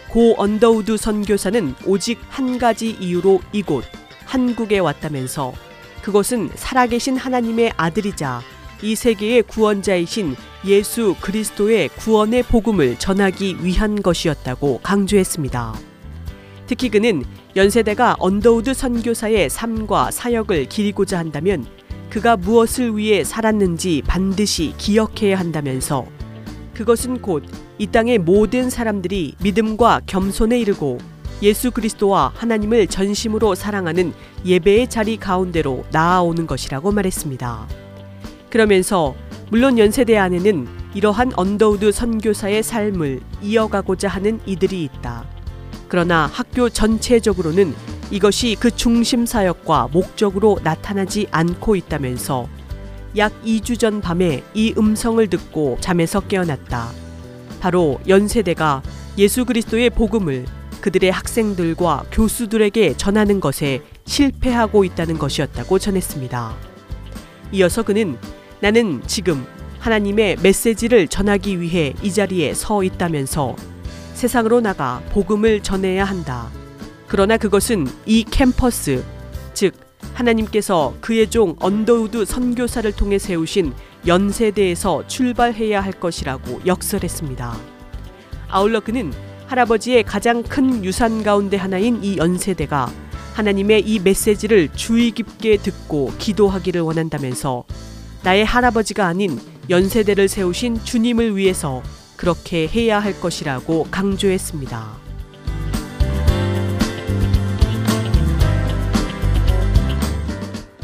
고 0.10 0.34
언더우드 0.40 0.98
선교사는 0.98 1.76
오직 1.86 2.18
한 2.30 2.58
가지 2.58 2.90
이유로 3.00 3.42
이곳 3.52 3.84
한국에 4.26 4.80
왔다면서 4.80 5.54
그것은 6.02 6.50
살아계신 6.56 7.16
하나님의 7.16 7.74
아들이자 7.78 8.42
이 8.82 8.96
세계의 8.96 9.44
구원자이신 9.44 10.36
예수 10.66 11.16
그리스도의 11.20 11.90
구원의 11.90 12.44
복음을 12.44 12.98
전하기 12.98 13.64
위한 13.64 14.02
것이었다고 14.02 14.80
강조했습니다. 14.82 15.74
특히 16.68 16.90
그는 16.90 17.24
연세대가 17.56 18.16
언더우드 18.20 18.74
선교사의 18.74 19.50
삶과 19.50 20.12
사역을 20.12 20.66
기리고자 20.66 21.18
한다면 21.18 21.66
그가 22.10 22.38
무엇을 22.38 22.98
위해 22.98 23.24
살았는지 23.24 24.04
반드시 24.08 24.74
기억해야 24.78 25.38
한다면서 25.38 26.06
그것은 26.74 27.22
곧 27.22 27.70
이 27.80 27.88
땅의 27.88 28.18
모든 28.20 28.70
사람들이 28.70 29.36
믿음과 29.42 30.02
겸손에 30.06 30.60
이르고 30.60 30.98
예수 31.42 31.72
그리스도와 31.72 32.34
하나님을 32.36 32.88
전심으로 32.88 33.56
사랑하는 33.56 34.14
예배의 34.46 34.90
자리 34.90 35.16
가운데로 35.16 35.86
나아오는 35.90 36.46
것이라고 36.46 36.92
말했습니다. 36.92 37.79
그러면서 38.50 39.16
물론 39.50 39.78
연세대 39.78 40.18
안에는 40.18 40.68
이러한 40.94 41.34
언더우드 41.36 41.92
선교사의 41.92 42.64
삶을 42.64 43.22
이어가고자 43.42 44.08
하는 44.08 44.40
이들이 44.46 44.84
있다. 44.84 45.26
그러나 45.88 46.30
학교 46.32 46.70
전체적으로는 46.70 47.74
이것이 48.12 48.56
그 48.60 48.72
중심 48.72 49.26
사역과 49.26 49.90
목적으로 49.92 50.60
나타나지 50.64 51.28
않고 51.32 51.76
있다면서 51.76 52.48
약 53.18 53.34
2주 53.44 53.78
전 53.80 54.02
밤에 54.02 54.44
이 54.54 54.74
음성을 54.78 55.26
듣고 55.28 55.78
잠에서 55.80 56.20
깨어났다. 56.20 56.90
바로 57.60 58.00
연세대가 58.08 58.82
예수 59.18 59.46
그리스도의 59.46 59.90
복음을 59.90 60.46
그들의 60.82 61.12
학생들과 61.12 62.06
교수들에게 62.12 62.96
전하는 62.98 63.40
것에 63.40 63.82
실패하고 64.06 64.86
있다는 64.86 65.18
것이었다고 65.18 65.78
전했습니다. 65.78 66.56
이어서 67.52 67.84
그는 67.84 68.18
나는 68.62 69.02
지금 69.08 69.46
하나님의 69.80 70.38
메시지를 70.42 71.08
전하기 71.08 71.62
위해 71.62 71.94
이 72.04 72.12
자리에 72.12 72.54
서 72.54 72.84
있다면서 72.84 73.56
세상으로 74.14 74.60
나가 74.60 75.02
복음을 75.12 75.62
전해야 75.62 76.04
한다. 76.04 76.50
그러나 77.08 77.38
그것은 77.38 77.88
이 78.06 78.24
캠퍼스, 78.24 79.04
즉 79.54 79.74
하나님께서 80.14 80.94
그의 81.00 81.30
종 81.30 81.56
언더우드 81.60 82.26
선교사를 82.26 82.92
통해 82.92 83.18
세우신 83.18 83.74
연세대에서 84.06 85.08
출발해야 85.08 85.82
할 85.82 85.94
것이라고 85.94 86.62
역설했습니다. 86.66 87.58
아울러 88.50 88.82
그는 88.82 89.14
할아버지의 89.48 90.04
가장 90.04 90.44
큰 90.44 90.84
유산 90.84 91.24
가운데 91.24 91.56
하나인 91.56 92.04
이 92.04 92.18
연세대가 92.18 92.92
하나님의 93.34 93.82
이 93.82 94.00
메시지를 94.00 94.70
주의 94.74 95.12
깊게 95.12 95.58
듣고 95.58 96.12
기도하기를 96.18 96.82
원한다면서 96.82 97.64
나의 98.24 98.44
할아버지가 98.46 99.06
아닌 99.06 99.40
연세대를 99.70 100.28
세우신 100.28 100.84
주님을 100.84 101.38
위해서 101.38 101.82
그렇게 102.18 102.68
해야 102.68 103.00
할 103.00 103.20
것이라고 103.20 103.88
강조했습니다. 103.90 105.10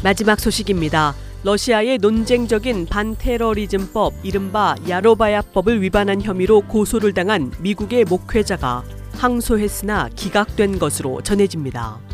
마지막 0.02 0.38
소식입니다. 0.38 1.14
러시아의 1.42 1.98
논쟁적인 1.98 2.86
반테러리즘법 2.86 4.14
이른바 4.22 4.74
야로바야법을 4.88 5.82
위반한 5.82 6.22
혐의로 6.22 6.62
고소를 6.62 7.12
당한 7.12 7.52
미국의 7.60 8.04
목회자가 8.04 8.82
항소했으나 9.12 10.08
기각된 10.14 10.78
것으로 10.78 11.22
전해집니다. 11.22 12.05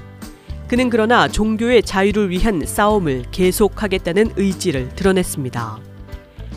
그는 0.73 0.89
그러나 0.89 1.29
종교의 1.29 1.83
자유를 1.83 2.31
위한 2.31 2.65
싸움을 2.65 3.27
계속하겠다는 3.31 4.33
의지를 4.37 4.89
드러냈습니다. 4.95 5.79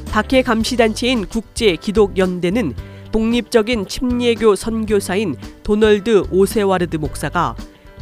박해 0.10 0.42
감시단체인 0.42 1.26
국제기독연대는 1.26 2.76
독립적인 3.12 3.90
침례교 3.90 4.56
선교사인 4.56 5.36
도널드 5.64 6.28
오세와르드 6.32 6.96
목사가 6.96 7.58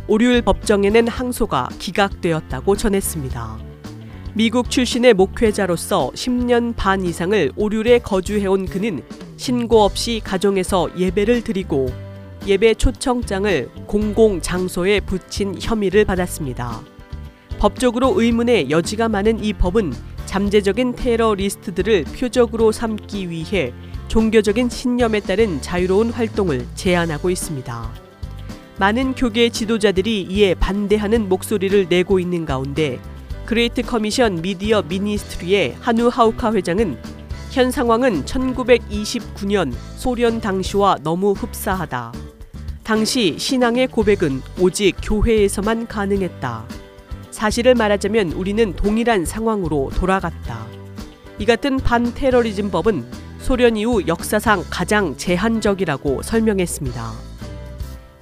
오류일 0.07 0.43
법정에는 0.43 1.07
항소가 1.07 1.69
기각되었다고 1.79 2.75
전했습니다. 2.75 3.57
미국 4.35 4.69
출신의 4.69 5.15
목회자로서 5.15 6.11
10년 6.13 6.75
반 6.75 7.03
이상을 7.03 7.53
오륜에 7.55 7.97
거주해온 7.97 8.67
그는 8.67 9.01
신고 9.37 9.81
없이 9.81 10.21
가정에서 10.23 10.91
예배를 10.95 11.43
드리고 11.43 11.87
예배 12.45 12.75
초청장을 12.75 13.69
공공 13.87 14.41
장소에 14.41 14.99
붙인 14.99 15.55
혐의를 15.59 16.05
받았습니다. 16.05 16.81
법적으로 17.59 18.19
의문의 18.19 18.69
여지가 18.69 19.07
많은 19.09 19.43
이 19.43 19.53
법은 19.53 19.93
잠재적인 20.25 20.95
테러리스트들을 20.95 22.05
표적으로 22.05 22.71
삼기 22.71 23.29
위해 23.29 23.73
종교적인 24.07 24.69
신념에 24.69 25.19
따른 25.21 25.61
자유로운 25.61 26.09
활동을 26.09 26.65
제한하고 26.75 27.29
있습니다. 27.29 27.91
많은 28.77 29.15
교계 29.15 29.49
지도자들이 29.49 30.23
이에 30.23 30.55
반대하는 30.55 31.29
목소리를 31.29 31.87
내고 31.87 32.19
있는 32.19 32.45
가운데 32.45 32.99
그레이트 33.45 33.81
커미션 33.81 34.41
미디어 34.41 34.81
미니스트리의 34.81 35.77
한누 35.79 36.07
하우카 36.07 36.53
회장은 36.53 36.97
현 37.51 37.69
상황은 37.69 38.25
1929년 38.25 39.71
소련 39.95 40.41
당시와 40.41 40.97
너무 41.03 41.33
흡사하다. 41.33 42.32
당시 42.83 43.35
신앙의 43.39 43.87
고백은 43.87 44.41
오직 44.59 44.95
교회에서만 45.01 45.87
가능했다. 45.87 46.65
사실을 47.31 47.75
말하자면 47.75 48.33
우리는 48.33 48.73
동일한 48.73 49.25
상황으로 49.25 49.89
돌아갔다. 49.95 50.67
이 51.39 51.45
같은 51.45 51.77
반테러리즘법은 51.77 53.05
소련 53.39 53.77
이후 53.77 54.05
역사상 54.05 54.65
가장 54.69 55.15
제한적이라고 55.15 56.23
설명했습니다. 56.23 57.11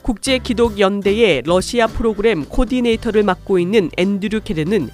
국제 0.04 0.38
기독 0.38 0.80
연대의 0.80 1.44
러시아 1.46 1.88
프로그램 1.88 2.46
코디네이터를 2.46 3.24
맡고 3.24 3.58
있는 3.58 3.90
앤드류 3.98 4.42
케르는 4.42 4.90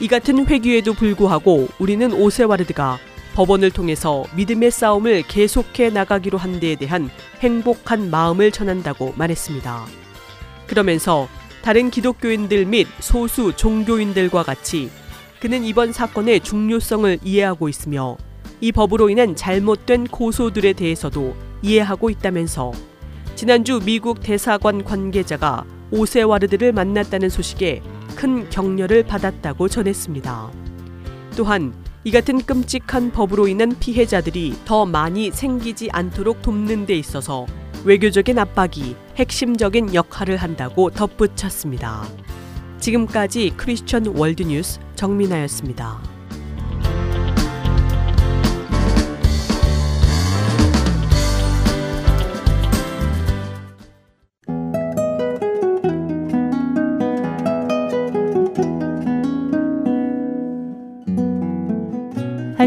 이 0.00 0.08
같은 0.08 0.46
회귀에도 0.46 0.94
불구하고 0.94 1.68
우리는 1.78 2.12
오세와르드가 2.12 2.98
법원을 3.34 3.70
통해서 3.70 4.24
믿음의 4.36 4.70
싸움을 4.70 5.22
계속해 5.22 5.90
나가기로 5.90 6.38
한 6.38 6.60
데에 6.60 6.76
대한 6.76 7.10
행복한 7.40 8.10
마음을 8.10 8.50
전한다고 8.50 9.14
말했습니다. 9.16 9.86
그러면서 10.66 11.28
다른 11.62 11.90
기독교인들 11.90 12.66
및 12.66 12.86
소수 13.00 13.54
종교인들과 13.56 14.42
같이 14.42 14.90
그는 15.40 15.64
이번 15.64 15.92
사건의 15.92 16.40
중요성을 16.40 17.18
이해하고 17.22 17.68
있으며 17.68 18.16
이 18.60 18.70
법으로 18.70 19.10
인한 19.10 19.34
잘못된 19.34 20.06
고소들에 20.06 20.72
대해서도 20.74 21.34
이해하고 21.62 22.10
있다면서 22.10 22.72
지난주 23.34 23.80
미국 23.84 24.20
대사관 24.20 24.84
관계자가 24.84 25.64
오세와르드를 25.90 26.72
만났다는 26.72 27.28
소식에 27.28 27.82
큰 28.14 28.48
격려를 28.50 29.04
받았다고 29.04 29.68
전했습니다. 29.68 30.50
또한 31.36 31.74
이 32.04 32.10
같은 32.10 32.42
끔찍한 32.44 33.12
법으로 33.12 33.46
인한 33.46 33.76
피해자들이 33.78 34.56
더 34.64 34.84
많이 34.84 35.30
생기지 35.30 35.88
않도록 35.92 36.42
돕는 36.42 36.86
데 36.86 36.94
있어서 36.94 37.46
외교적인 37.84 38.38
압박이 38.38 38.96
핵심적인 39.16 39.94
역할을 39.94 40.36
한다고 40.36 40.90
덧붙였습니다. 40.90 42.02
지금까지 42.80 43.52
크리스천 43.56 44.06
월드뉴스 44.06 44.80
정민아였습니다. 44.96 46.11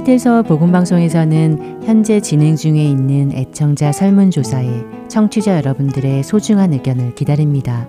할텐서 0.06 0.44
복음방송에서는 0.44 1.82
현재 1.84 2.20
진행 2.20 2.56
중에 2.56 2.84
있는 2.84 3.32
애청자 3.34 3.92
설문조사에 3.92 5.08
청취자 5.08 5.58
여러분들의 5.58 6.22
소중한 6.22 6.74
의견을 6.74 7.16
기다립니다. 7.16 7.88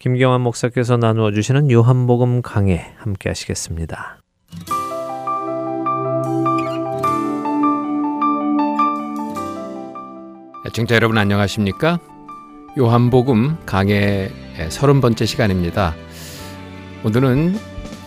김경환 0.00 0.40
목사께서 0.40 0.96
나누어 0.96 1.30
주시는 1.30 1.70
요한복음 1.70 2.40
강해 2.40 2.94
함께 2.96 3.28
하시겠습니다. 3.28 4.18
청자 10.72 10.94
여러분 10.94 11.18
안녕하십니까? 11.18 11.98
요한복음 12.78 13.58
강해 13.66 14.30
서른 14.70 15.02
번째 15.02 15.26
시간입니다. 15.26 15.94
오늘은 17.04 17.56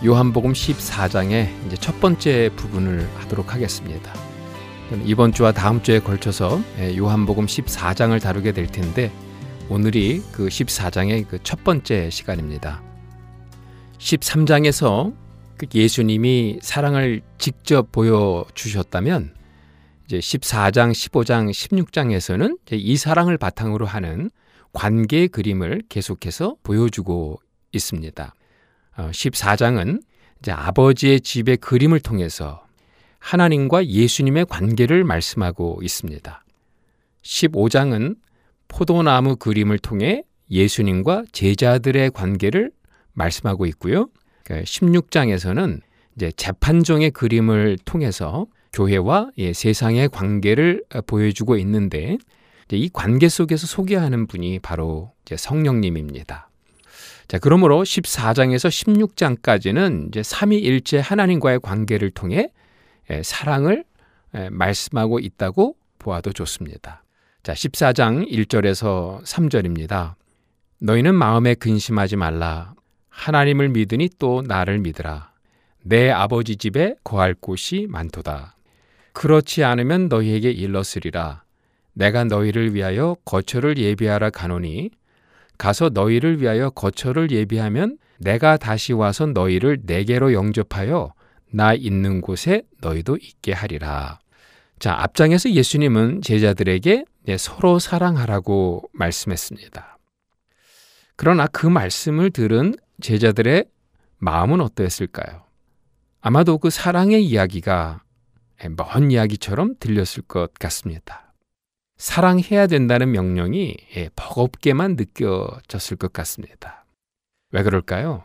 요한복음 0.04 0.52
14장의 0.52 1.46
이제 1.68 1.76
첫 1.76 2.00
번째 2.00 2.50
부분을 2.56 3.08
하도록 3.18 3.54
하겠습니다. 3.54 4.12
이번 5.04 5.30
주와 5.30 5.52
다음 5.52 5.80
주에 5.80 6.00
걸쳐서 6.00 6.60
요한복음 6.96 7.46
14장을 7.46 8.20
다루게 8.20 8.50
될 8.50 8.66
텐데 8.66 9.12
오늘이 9.70 10.22
그 10.30 10.48
14장의 10.48 11.26
그 11.26 11.38
첫 11.42 11.64
번째 11.64 12.10
시간입니다. 12.10 12.82
13장에서 13.98 15.14
그 15.56 15.66
예수님이 15.74 16.58
사랑을 16.60 17.22
직접 17.38 17.90
보여주셨다면 17.90 19.34
이제 20.04 20.18
14장, 20.18 20.92
15장, 20.92 21.50
16장에서는 21.50 22.58
이 22.72 22.96
사랑을 22.98 23.38
바탕으로 23.38 23.86
하는 23.86 24.30
관계 24.74 25.28
그림을 25.28 25.84
계속해서 25.88 26.56
보여주고 26.62 27.40
있습니다. 27.72 28.34
14장은 28.96 29.96
어, 29.96 30.00
이제 30.40 30.52
아버지의 30.52 31.22
집의 31.22 31.56
그림을 31.56 32.00
통해서 32.00 32.66
하나님과 33.18 33.86
예수님의 33.86 34.44
관계를 34.46 35.04
말씀하고 35.04 35.80
있습니다. 35.82 36.44
15장은 37.22 38.16
포도나무 38.68 39.36
그림을 39.36 39.78
통해 39.78 40.22
예수님과 40.50 41.24
제자들의 41.32 42.10
관계를 42.10 42.70
말씀하고 43.12 43.66
있고요. 43.66 44.08
16장에서는 44.44 45.54
그러니까 45.54 45.86
이제 46.16 46.32
재판종의 46.32 47.10
그림을 47.10 47.78
통해서 47.84 48.46
교회와 48.72 49.30
예, 49.38 49.52
세상의 49.52 50.08
관계를 50.08 50.84
보여주고 51.06 51.56
있는데 51.58 52.18
이 52.70 52.90
관계 52.92 53.28
속에서 53.28 53.66
소개하는 53.66 54.26
분이 54.26 54.58
바로 54.58 55.12
성령님입니다. 55.34 56.48
자, 57.28 57.38
그러므로 57.38 57.82
14장에서 57.82 58.68
16장까지는 58.68 60.08
이제 60.08 60.22
삼위일체 60.22 60.98
하나님과의 60.98 61.60
관계를 61.60 62.10
통해 62.10 62.50
예, 63.10 63.22
사랑을 63.22 63.84
예, 64.34 64.48
말씀하고 64.50 65.20
있다고 65.20 65.76
보아도 65.98 66.32
좋습니다. 66.32 67.03
자, 67.44 67.52
14장 67.52 68.26
1절에서 68.26 69.22
3절입니다. 69.22 70.14
너희는 70.78 71.14
마음에 71.14 71.52
근심하지 71.52 72.16
말라. 72.16 72.72
하나님을 73.10 73.68
믿으니 73.68 74.08
또 74.18 74.40
나를 74.40 74.78
믿으라. 74.78 75.30
내 75.82 76.10
아버지 76.10 76.56
집에 76.56 76.94
거할 77.04 77.34
곳이 77.34 77.86
많도다. 77.90 78.56
그렇지 79.12 79.62
않으면 79.62 80.08
너희에게 80.08 80.50
일렀으리라. 80.52 81.42
내가 81.92 82.24
너희를 82.24 82.74
위하여 82.74 83.14
거처를 83.26 83.76
예비하라 83.76 84.30
가노니 84.30 84.88
가서 85.58 85.90
너희를 85.90 86.40
위하여 86.40 86.70
거처를 86.70 87.30
예비하면 87.30 87.98
내가 88.20 88.56
다시 88.56 88.94
와서 88.94 89.26
너희를 89.26 89.80
내게로 89.82 90.32
영접하여 90.32 91.12
나 91.50 91.74
있는 91.74 92.22
곳에 92.22 92.62
너희도 92.80 93.18
있게 93.20 93.52
하리라. 93.52 94.18
자, 94.78 94.94
앞장에서 94.98 95.50
예수님은 95.50 96.22
제자들에게 96.22 97.04
네, 97.26 97.38
서로 97.38 97.78
사랑하라고 97.78 98.90
말씀했습니다. 98.92 99.98
그러나 101.16 101.46
그 101.46 101.66
말씀을 101.66 102.30
들은 102.30 102.74
제자들의 103.00 103.64
마음은 104.18 104.60
어떠했을까요? 104.60 105.42
아마도 106.20 106.58
그 106.58 106.68
사랑의 106.68 107.24
이야기가 107.24 108.02
먼 108.76 109.10
이야기처럼 109.10 109.76
들렸을 109.80 110.22
것 110.28 110.52
같습니다. 110.54 111.32
사랑해야 111.96 112.66
된다는 112.66 113.12
명령이 113.12 113.76
예, 113.96 114.10
버겁게만 114.16 114.96
느껴졌을 114.96 115.96
것 115.96 116.12
같습니다. 116.12 116.84
왜 117.52 117.62
그럴까요? 117.62 118.24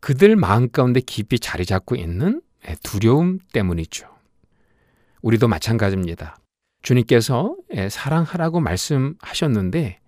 그들 0.00 0.34
마음 0.34 0.70
가운데 0.70 1.00
깊이 1.00 1.38
자리 1.38 1.64
잡고 1.64 1.94
있는 1.94 2.42
예, 2.68 2.74
두려움 2.82 3.38
때문이죠. 3.52 4.08
우리도 5.22 5.46
마찬가지입니다. 5.46 6.39
주님께서 6.82 7.56
예, 7.74 7.88
사랑하라고 7.88 8.60
말씀하셨는데 8.60 10.00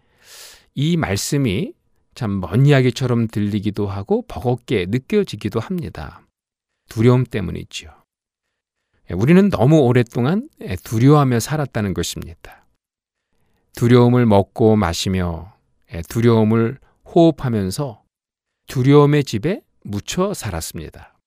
이 0.74 0.96
말씀이 0.96 1.72
참 2.14 2.40
먼 2.40 2.66
이야기처럼 2.66 3.28
들리기도 3.28 3.86
하고 3.86 4.24
버겁게 4.28 4.86
느껴지기도 4.88 5.60
합니다. 5.60 6.22
두려움 6.88 7.24
때문이지요. 7.24 7.90
예, 9.10 9.14
우리는 9.14 9.48
너무 9.48 9.80
오랫동안 9.80 10.48
예, 10.60 10.76
두려워하며 10.76 11.40
살았다는 11.40 11.94
것입니다. 11.94 12.66
두려움을 13.74 14.26
먹고 14.26 14.76
마시며 14.76 15.54
두려움을 16.08 16.78
호흡하면서 17.06 18.02
두려움의 18.66 19.24
집에 19.24 19.62
묻혀 19.84 20.34
살았습니다. 20.34 21.18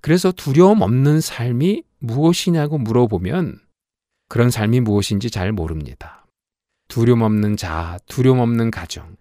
그래서 0.00 0.32
두려움 0.32 0.80
없는 0.82 1.20
삶이 1.20 1.82
무엇이냐고 1.98 2.78
물어보면 2.78 3.60
그런 4.34 4.50
삶이 4.50 4.80
무엇인지 4.80 5.30
잘 5.30 5.52
모릅니다. 5.52 6.26
두려움 6.88 7.22
없는 7.22 7.56
자, 7.56 7.98
두려움 8.08 8.40
없는 8.40 8.72
가정, 8.72 9.14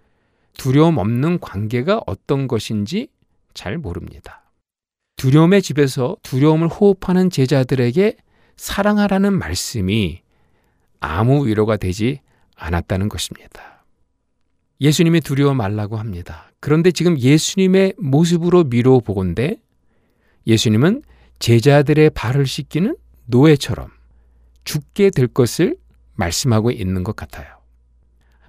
두려움 0.58 0.98
없는 0.98 1.40
관계가 1.40 2.02
어떤 2.08 2.48
것인지 2.48 3.10
잘 3.54 3.78
모릅니다. 3.78 4.52
두려움의 5.18 5.62
집에서 5.62 6.18
두려움을 6.24 6.68
호흡하는 6.68 7.30
제자들에게 7.30 8.18
사랑하라는 8.58 9.38
말씀이 9.38 10.24
아무 11.00 11.46
위로가 11.46 11.78
되지 11.78 12.20
않았다는 12.56 13.08
것입니다. 13.08 13.86
예수님이 14.82 15.22
두려워 15.22 15.54
말라고 15.54 15.98
합니다. 15.98 16.52
그런데 16.60 16.90
지금 16.90 17.20
예수님의 17.20 17.94
모습으로 18.00 18.64
미뤄 18.64 19.00
보건대 19.00 19.58
예수님은 20.48 21.04
제자들의 21.38 22.10
발을 22.10 22.48
씻기는 22.48 22.98
노예처럼 23.28 23.92
죽게 24.64 25.10
될 25.10 25.28
것을 25.28 25.78
말씀하고 26.16 26.72
있는 26.72 27.04
것 27.04 27.16
같아요. 27.16 27.48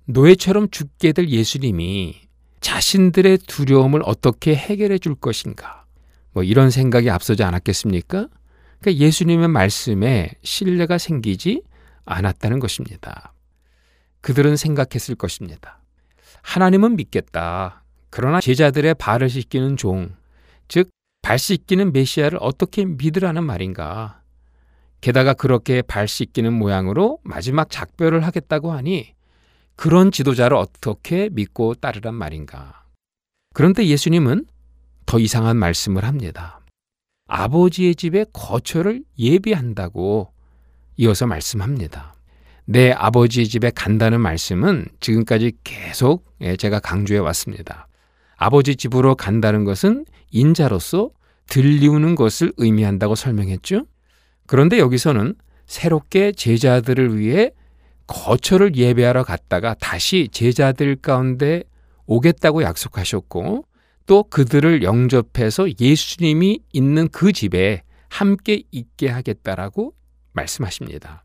노예처럼 0.07 0.71
죽게 0.71 1.13
될 1.13 1.29
예수님이 1.29 2.21
자신들의 2.61 3.39
두려움을 3.47 4.03
어떻게 4.05 4.55
해결해 4.55 4.99
줄 4.99 5.15
것인가? 5.15 5.85
뭐 6.33 6.43
이런 6.43 6.71
생각이 6.71 7.11
앞서지 7.11 7.43
않았겠습니까? 7.43 8.29
그러니까 8.81 9.05
예수님의 9.05 9.49
말씀에 9.49 10.31
신뢰가 10.43 10.99
생기지 10.99 11.63
않았다는 12.05 12.59
것입니다. 12.59 13.33
그들은 14.21 14.57
생각했을 14.57 15.15
것입니다. 15.15 15.81
하나님은 16.43 16.97
믿겠다. 16.97 17.85
그러나 18.11 18.41
제자들의 18.41 18.95
발을 18.95 19.29
씻기는 19.29 19.77
종, 19.77 20.15
즉, 20.69 20.91
발 21.23 21.39
씻기는 21.39 21.93
메시아를 21.93 22.39
어떻게 22.41 22.85
믿으라는 22.85 23.45
말인가? 23.45 24.23
게다가 25.05 25.35
그렇게 25.35 25.83
발 25.83 26.09
씻기는 26.09 26.51
모양으로 26.51 27.19
마지막 27.25 27.69
작별을 27.69 28.25
하겠다고 28.25 28.73
하니 28.73 29.13
그런 29.77 30.11
지도자를 30.11 30.57
어떻게 30.57 31.29
믿고 31.31 31.75
따르란 31.75 32.15
말인가. 32.15 32.87
그런데 33.53 33.87
예수님은 33.87 34.47
더 35.05 35.19
이상한 35.19 35.59
말씀을 35.59 36.07
합니다. 36.07 36.61
아버지의 37.29 37.97
집에 37.97 38.25
거처를 38.33 39.03
예비한다고 39.19 40.33
이어서 40.97 41.27
말씀합니다. 41.27 42.15
내 42.65 42.91
아버지의 42.91 43.47
집에 43.47 43.71
간다는 43.75 44.23
말씀은 44.23 44.87
지금까지 45.01 45.53
계속 45.65 46.25
예, 46.41 46.57
제가 46.57 46.79
강조해 46.79 47.21
왔습니다. 47.21 47.89
아버지 48.37 48.75
집으로 48.75 49.17
간다는 49.17 49.65
것은 49.65 50.07
인자로서 50.31 51.11
들리우는 51.51 52.15
것을 52.15 52.55
의미한다고 52.57 53.15
설명했죠. 53.17 53.85
그런데 54.47 54.79
여기서는 54.79 55.35
새롭게 55.67 56.33
제자들을 56.33 57.19
위해 57.19 57.51
거처를 58.07 58.77
예배하러 58.77 59.25
갔다가 59.25 59.75
다시 59.75 60.29
제자들 60.31 60.97
가운데 60.97 61.65
오겠다고 62.07 62.63
약속하셨고 62.63 63.67
또 64.07 64.23
그들을 64.25 64.83
영접해서 64.83 65.67
예수님이 65.81 66.61
있는 66.73 67.09
그 67.09 67.33
집에 67.33 67.83
함께 68.11 68.63
있게 68.71 69.09
하겠다라고 69.09 69.95
말씀하십니다. 70.33 71.25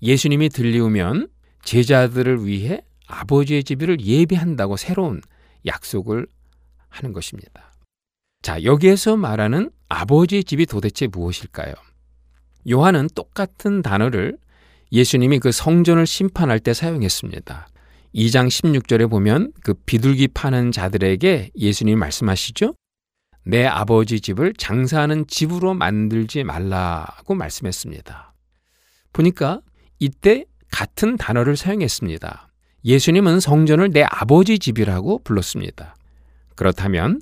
예수님이 0.00 0.48
들리우면 0.48 1.28
제자들을 1.64 2.46
위해 2.46 2.80
아버지의 3.06 3.64
집을 3.64 4.00
예배한다고 4.00 4.76
새로운 4.76 5.20
약속을 5.66 6.26
하는 6.88 7.12
것입니다. 7.12 7.72
자, 8.42 8.62
여기에서 8.62 9.16
말하는 9.16 9.70
아버지의 9.88 10.44
집이 10.44 10.66
도대체 10.66 11.06
무엇일까요? 11.06 11.74
요한은 12.68 13.08
똑같은 13.14 13.82
단어를 13.82 14.36
예수님이 14.92 15.38
그 15.38 15.52
성전을 15.52 16.06
심판할 16.06 16.60
때 16.60 16.74
사용했습니다. 16.74 17.68
2장 18.14 18.48
16절에 18.48 19.10
보면 19.10 19.52
그 19.62 19.74
비둘기 19.74 20.28
파는 20.28 20.72
자들에게 20.72 21.50
예수님이 21.56 21.96
말씀하시죠. 21.96 22.74
내 23.44 23.64
아버지 23.64 24.20
집을 24.20 24.54
장사하는 24.54 25.26
집으로 25.26 25.74
만들지 25.74 26.44
말라고 26.44 27.34
말씀했습니다. 27.34 28.34
보니까 29.12 29.60
이때 29.98 30.44
같은 30.70 31.16
단어를 31.16 31.56
사용했습니다. 31.56 32.48
예수님은 32.84 33.40
성전을 33.40 33.90
내 33.90 34.02
아버지 34.02 34.58
집이라고 34.58 35.20
불렀습니다. 35.24 35.96
그렇다면 36.56 37.20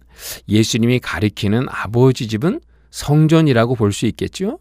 예수님이 0.49 0.99
가리키는 1.01 1.67
아버지 1.69 2.27
집은 2.29 2.61
성전이라고 2.91 3.75
볼 3.75 3.93
수 3.93 4.07
있겠죠? 4.07 4.59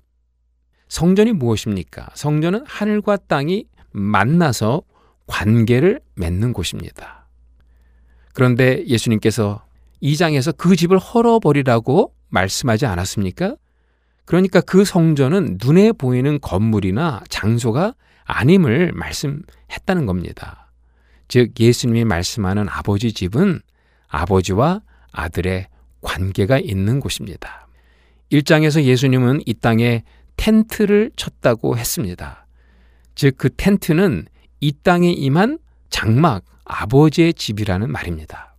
성전이 0.88 1.34
무엇입니까? 1.34 2.10
성전은 2.14 2.64
하늘과 2.68 3.18
땅이 3.18 3.66
만나서 3.92 4.84
관계를 5.28 6.02
맺는 6.16 6.54
곳입니다. 6.54 7.28
그런데 8.34 8.86
예수님께서 8.86 9.66
이 10.02 10.18
장에서 10.18 10.52
그 10.52 10.76
집을 10.76 10.98
헐어버리라고 10.98 12.14
말씀하지 12.30 12.86
않았습니까? 12.86 13.56
그러니까 14.26 14.60
그 14.62 14.84
성전은 14.84 15.58
눈에 15.64 15.92
보이는 15.92 16.40
건물이나 16.42 17.24
장소가 17.30 17.96
아님을 18.26 18.92
말씀했다는 18.94 20.06
겁니다. 20.06 20.72
즉, 21.28 21.60
예수님이 21.60 22.06
말씀하는 22.06 22.68
아버지 22.70 23.14
집은 23.14 23.62
아버지와 24.08 24.82
아들의 25.12 25.68
관계가 26.02 26.60
있는 26.60 27.00
곳입니다. 27.00 27.68
1장에서 28.32 28.84
예수님은 28.84 29.42
이 29.46 29.54
땅에 29.54 30.04
텐트를 30.38 31.12
쳤다고 31.16 31.78
했습니다. 31.78 32.48
즉, 33.16 33.36
그 33.38 33.50
텐트는 33.56 34.28
이 34.60 34.74
땅에 34.84 35.12
임한 35.12 35.60
장막, 35.90 36.44
아버지의 36.66 37.34
집이라는 37.34 37.92
말입니다. 37.92 38.56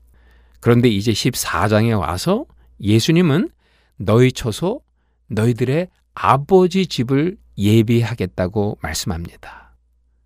그런데 0.61 0.89
이제 0.89 1.13
14장에 1.13 1.99
와서 1.99 2.47
예수님은 2.81 3.51
너희 3.97 4.33
쳐서 4.33 4.81
너희들의 5.29 5.89
아버지 6.15 6.87
집을 6.87 7.37
예비하겠다고 7.59 8.79
말씀합니다. 8.81 9.77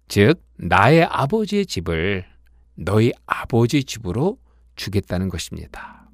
즉, 0.08 0.42
나의 0.56 1.04
아버지의 1.04 1.66
집을 1.66 2.24
너희 2.74 3.12
아버지 3.26 3.84
집으로 3.84 4.38
주겠다는 4.76 5.28
것입니다. 5.28 6.08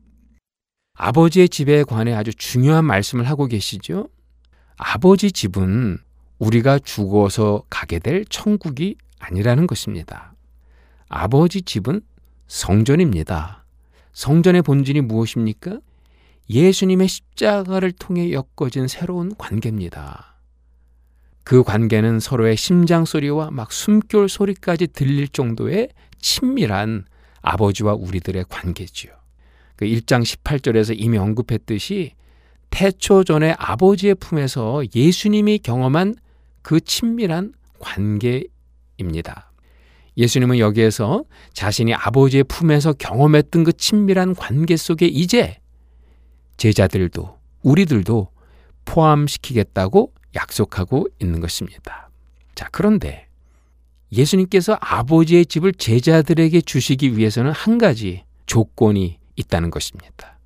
아버지의 0.95 1.49
집에 1.49 1.85
관해 1.85 2.15
아주 2.15 2.35
중요한 2.35 2.85
말씀을 2.85 3.29
하고 3.29 3.47
계시죠? 3.47 4.09
아버지 4.77 5.33
집은 5.33 5.99
우리가 6.39 6.79
죽어서 6.79 7.63
가게 7.71 7.99
될 7.99 8.25
천국이 8.27 8.97
아니라는 9.19 9.67
것입니다. 9.67 10.35
아버지 11.09 11.63
집은 11.63 12.03
성전입니다. 12.47 13.65
성전의 14.13 14.63
본질이 14.63 15.01
무엇입니까? 15.01 15.79
예수님의 16.49 17.09
십자가를 17.09 17.93
통해 17.93 18.33
엮어진 18.33 18.87
새로운 18.87 19.35
관계입니다. 19.37 20.37
그 21.43 21.63
관계는 21.63 22.21
서로의 22.21 22.57
심장 22.57 23.05
소리와 23.05 23.51
막 23.51 23.73
숨결 23.73 24.29
소리까지 24.29 24.89
들릴 24.89 25.29
정도의 25.29 25.91
친밀한 26.19 27.05
아버지와 27.41 27.95
우리들의 27.95 28.45
관계지요. 28.49 29.13
그 29.77 29.85
1장 29.85 30.23
18절에서 30.23 30.95
이미 30.97 31.19
언급했듯이 31.19 32.16
태초 32.77 33.25
전에 33.25 33.55
아버지의 33.57 34.17
품에서 34.17 34.83
예수님이 34.95 35.61
경험한 35.61 36.15
그 36.61 36.79
친밀한 36.79 37.55
관계입니다. 37.79 39.51
예수님은 40.19 40.59
여기에서 40.59 41.25
자신이 41.55 41.95
아버지의 41.95 42.45
품에서 42.45 42.93
경험했던 42.93 43.65
그 43.65 43.73
친밀한 43.73 44.35
관계 44.35 44.77
속에 44.77 45.07
이제 45.07 45.57
제자들도 46.59 47.39
우리들도 47.63 48.29
포함시키겠다고 48.85 50.13
약속하고 50.35 51.09
있는 51.19 51.41
것입니다. 51.41 52.11
자, 52.55 52.69
그런데 52.73 53.27
예수님께서 54.13 54.77
아버지의 54.83 55.47
집을 55.47 55.73
제자들에게 55.73 56.61
주시기 56.61 57.17
위해서는 57.17 57.53
한 57.53 57.79
가지 57.79 58.25
조건이 58.45 59.19
있다는 59.37 59.71
것입니다. 59.71 60.39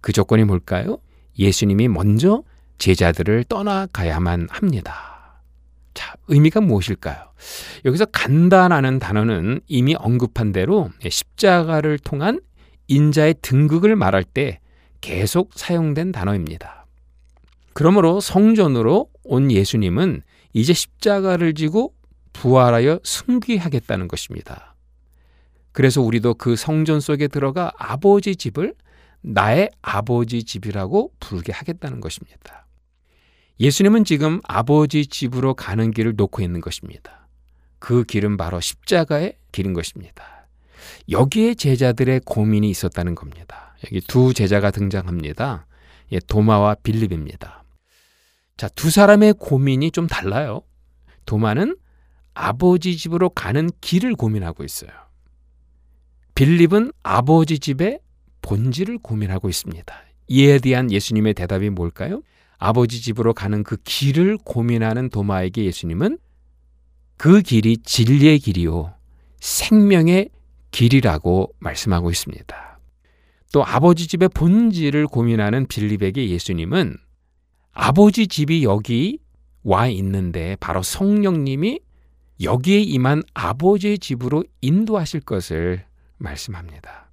그 0.00 0.12
조건이 0.12 0.42
뭘까요? 0.42 0.98
예수님이 1.38 1.88
먼저 1.88 2.42
제자들을 2.78 3.44
떠나가야만 3.44 4.48
합니다. 4.50 5.42
자, 5.94 6.14
의미가 6.28 6.60
무엇일까요? 6.60 7.16
여기서 7.84 8.06
간다라는 8.06 8.98
단어는 8.98 9.60
이미 9.66 9.94
언급한 9.96 10.52
대로 10.52 10.90
십자가를 11.08 11.98
통한 11.98 12.40
인자의 12.88 13.36
등극을 13.42 13.96
말할 13.96 14.24
때 14.24 14.60
계속 15.00 15.50
사용된 15.54 16.12
단어입니다. 16.12 16.86
그러므로 17.72 18.20
성전으로 18.20 19.08
온 19.24 19.52
예수님은 19.52 20.22
이제 20.52 20.72
십자가를 20.72 21.54
지고 21.54 21.94
부활하여 22.32 23.00
승귀하겠다는 23.04 24.08
것입니다. 24.08 24.74
그래서 25.72 26.02
우리도 26.02 26.34
그 26.34 26.56
성전 26.56 27.00
속에 27.00 27.28
들어가 27.28 27.72
아버지 27.76 28.34
집을 28.34 28.74
나의 29.20 29.70
아버지 29.82 30.44
집이라고 30.44 31.12
부르게 31.20 31.52
하겠다는 31.52 32.00
것입니다. 32.00 32.66
예수님은 33.60 34.04
지금 34.04 34.40
아버지 34.44 35.06
집으로 35.06 35.54
가는 35.54 35.90
길을 35.90 36.14
놓고 36.16 36.42
있는 36.42 36.60
것입니다. 36.60 37.28
그 37.78 38.04
길은 38.04 38.36
바로 38.36 38.60
십자가의 38.60 39.36
길인 39.52 39.72
것입니다. 39.72 40.46
여기에 41.10 41.54
제자들의 41.54 42.20
고민이 42.24 42.70
있었다는 42.70 43.14
겁니다. 43.14 43.74
여기 43.84 44.00
두 44.00 44.32
제자가 44.32 44.70
등장합니다. 44.70 45.66
예, 46.12 46.18
도마와 46.20 46.76
빌립입니다. 46.76 47.64
자, 48.56 48.68
두 48.68 48.90
사람의 48.90 49.34
고민이 49.34 49.90
좀 49.90 50.06
달라요. 50.06 50.62
도마는 51.26 51.76
아버지 52.34 52.96
집으로 52.96 53.30
가는 53.30 53.68
길을 53.80 54.14
고민하고 54.14 54.64
있어요. 54.64 54.90
빌립은 56.34 56.92
아버지 57.02 57.58
집의 57.58 58.00
본질을 58.48 58.98
고민하고 58.98 59.50
있습니다. 59.50 59.94
이에 60.28 60.58
대한 60.58 60.90
예수님의 60.90 61.34
대답이 61.34 61.68
뭘까요? 61.68 62.22
아버지 62.56 63.02
집으로 63.02 63.34
가는 63.34 63.62
그 63.62 63.76
길을 63.84 64.38
고민하는 64.42 65.10
도마에게 65.10 65.64
예수님은 65.66 66.18
그 67.18 67.42
길이 67.42 67.76
진리의 67.76 68.38
길이요. 68.38 68.94
생명의 69.40 70.30
길이라고 70.70 71.54
말씀하고 71.58 72.10
있습니다. 72.10 72.78
또 73.52 73.64
아버지 73.64 74.06
집의 74.06 74.30
본질을 74.30 75.06
고민하는 75.08 75.66
빌립에게 75.66 76.28
예수님은 76.30 76.96
아버지 77.72 78.26
집이 78.26 78.64
여기 78.64 79.18
와 79.62 79.88
있는데 79.88 80.56
바로 80.58 80.82
성령님이 80.82 81.80
여기에 82.42 82.80
임한 82.80 83.22
아버지의 83.34 83.98
집으로 83.98 84.44
인도하실 84.62 85.20
것을 85.20 85.84
말씀합니다. 86.16 87.07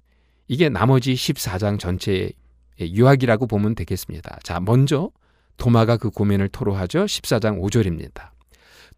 이게 0.48 0.68
나머지 0.68 1.14
14장 1.14 1.78
전체의 1.78 2.32
유학이라고 2.80 3.46
보면 3.46 3.74
되겠습니다. 3.74 4.38
자, 4.42 4.60
먼저 4.60 5.10
도마가 5.56 5.96
그 5.96 6.10
고민을 6.10 6.48
토로하죠. 6.48 7.04
14장 7.04 7.60
5절입니다. 7.60 8.30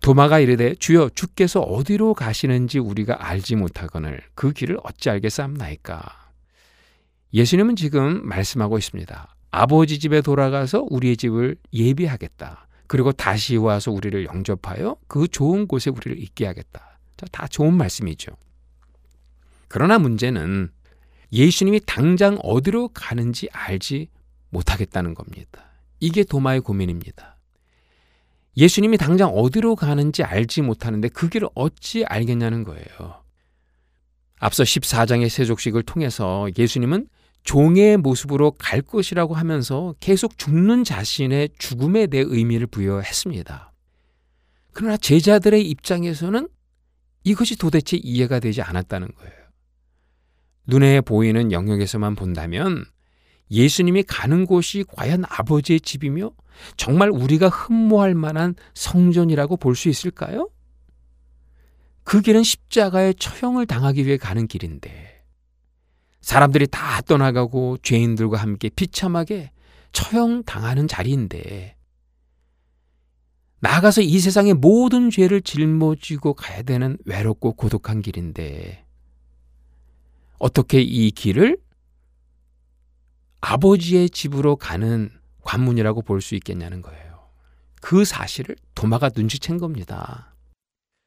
도마가 0.00 0.38
이르되 0.38 0.74
주여 0.76 1.10
주께서 1.14 1.60
어디로 1.60 2.14
가시는지 2.14 2.78
우리가 2.78 3.26
알지 3.26 3.56
못하거늘 3.56 4.20
그 4.34 4.52
길을 4.52 4.78
어찌 4.84 5.10
알겠사옵나이까. 5.10 6.00
예수님은 7.34 7.76
지금 7.76 8.26
말씀하고 8.26 8.78
있습니다. 8.78 9.34
아버지 9.50 9.98
집에 9.98 10.20
돌아가서 10.20 10.86
우리의 10.88 11.16
집을 11.16 11.56
예비하겠다. 11.72 12.68
그리고 12.86 13.12
다시 13.12 13.56
와서 13.56 13.90
우리를 13.90 14.24
영접하여 14.24 14.96
그 15.08 15.28
좋은 15.28 15.66
곳에 15.66 15.90
우리를 15.90 16.18
있게 16.22 16.46
하겠다. 16.46 16.98
자, 17.16 17.26
다 17.32 17.46
좋은 17.46 17.74
말씀이죠. 17.74 18.32
그러나 19.68 19.98
문제는 19.98 20.70
예수님이 21.32 21.80
당장 21.86 22.38
어디로 22.42 22.88
가는지 22.88 23.48
알지 23.52 24.08
못하겠다는 24.50 25.14
겁니다. 25.14 25.64
이게 26.00 26.24
도마의 26.24 26.60
고민입니다. 26.60 27.36
예수님이 28.56 28.96
당장 28.96 29.28
어디로 29.30 29.76
가는지 29.76 30.22
알지 30.22 30.62
못하는데 30.62 31.08
그 31.08 31.28
길을 31.28 31.48
어찌 31.54 32.04
알겠냐는 32.04 32.64
거예요. 32.64 33.22
앞서 34.40 34.62
14장의 34.62 35.28
세족식을 35.28 35.82
통해서 35.82 36.48
예수님은 36.56 37.08
종의 37.44 37.96
모습으로 37.98 38.52
갈 38.52 38.82
것이라고 38.82 39.34
하면서 39.34 39.94
계속 40.00 40.38
죽는 40.38 40.84
자신의 40.84 41.50
죽음에 41.58 42.06
대해 42.08 42.24
의미를 42.26 42.66
부여했습니다. 42.66 43.72
그러나 44.72 44.96
제자들의 44.96 45.68
입장에서는 45.68 46.48
이것이 47.24 47.56
도대체 47.56 47.96
이해가 47.96 48.40
되지 48.40 48.62
않았다는 48.62 49.08
거예요. 49.16 49.47
눈에 50.68 51.00
보이는 51.00 51.50
영역에서만 51.50 52.14
본다면 52.14 52.84
예수님이 53.50 54.02
가는 54.02 54.44
곳이 54.44 54.84
과연 54.94 55.24
아버지의 55.26 55.80
집이며 55.80 56.30
정말 56.76 57.08
우리가 57.10 57.48
흠모할 57.48 58.14
만한 58.14 58.54
성전이라고 58.74 59.56
볼 59.56 59.74
수 59.74 59.88
있을까요? 59.88 60.50
그 62.04 62.20
길은 62.20 62.42
십자가의 62.42 63.14
처형을 63.14 63.66
당하기 63.66 64.06
위해 64.06 64.16
가는 64.16 64.46
길인데 64.46 65.24
사람들이 66.20 66.66
다 66.66 67.00
떠나가고 67.02 67.78
죄인들과 67.82 68.36
함께 68.38 68.68
비참하게 68.68 69.50
처형 69.92 70.42
당하는 70.44 70.86
자리인데 70.86 71.76
나아가서 73.60 74.02
이 74.02 74.18
세상의 74.18 74.54
모든 74.54 75.10
죄를 75.10 75.40
짊어지고 75.40 76.34
가야 76.34 76.62
되는 76.62 76.98
외롭고 77.06 77.54
고독한 77.54 78.02
길인데 78.02 78.84
어떻게 80.38 80.80
이 80.80 81.10
길을 81.10 81.58
아버지의 83.40 84.10
집으로 84.10 84.56
가는 84.56 85.10
관문이라고 85.42 86.02
볼 86.02 86.20
수 86.20 86.34
있겠냐는 86.34 86.82
거예요. 86.82 87.28
그 87.80 88.04
사실을 88.04 88.56
도마가 88.74 89.10
눈치챈 89.10 89.60
겁니다. 89.60 90.34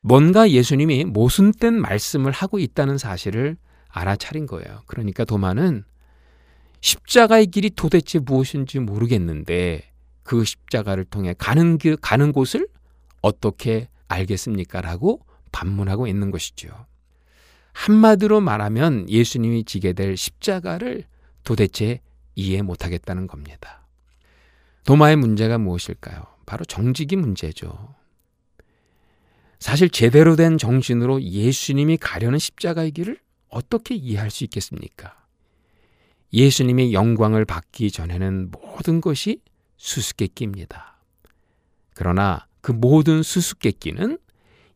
뭔가 0.02 0.50
예수님이 0.50 1.06
모순된 1.06 1.80
말씀을 1.80 2.32
하고 2.32 2.58
있다는 2.58 2.98
사실을 2.98 3.58
알아차린 3.90 4.48
거예요. 4.48 4.82
그러니까 4.88 5.26
도마는 5.26 5.84
십자가의 6.80 7.48
길이 7.48 7.70
도대체 7.70 8.18
무엇인지 8.20 8.80
모르겠는데 8.80 9.92
그 10.24 10.44
십자가를 10.44 11.06
통해 11.06 11.36
가는 11.38 11.78
길, 11.78 11.98
가는 11.98 12.32
곳을 12.32 12.68
어떻게 13.22 13.90
알겠습니까? 14.08 14.82
라고 14.82 15.20
반문하고 15.52 16.08
있는 16.08 16.32
것이죠. 16.32 16.70
한마디로 17.74 18.42
말하면 18.42 19.10
예수님이 19.10 19.64
지게 19.64 19.94
될 19.94 20.18
십자가를 20.18 21.06
도대체 21.44 22.02
이해 22.36 22.62
못하겠다는 22.62 23.28
겁니다. 23.28 23.88
도마의 24.86 25.16
문제가 25.16 25.58
무엇일까요? 25.58 26.24
바로 26.46 26.66
정직이 26.66 27.16
문제죠. 27.16 27.96
사실 29.60 29.90
제대로 29.90 30.36
된 30.36 30.58
정신으로 30.58 31.22
예수님이 31.22 31.98
가려는 31.98 32.40
십자가의 32.40 32.92
길을 32.92 33.20
어떻게 33.50 33.96
이해할 33.96 34.32
수 34.32 34.44
있겠습니까? 34.44 35.16
예수님의 36.34 36.94
영광을 36.94 37.46
받기 37.46 37.92
전에는 37.92 38.52
모든 38.52 39.02
것이 39.02 39.40
수수께끼입니다. 39.78 40.98
그러나 41.94 42.48
그 42.62 42.72
모든 42.72 43.22
수수께끼는 43.22 44.18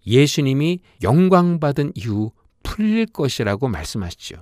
예수님이 0.06 0.80
영광받은 1.02 1.94
이후 1.96 2.32
풀릴 2.66 3.06
것이라고 3.06 3.68
말씀하시죠. 3.70 4.38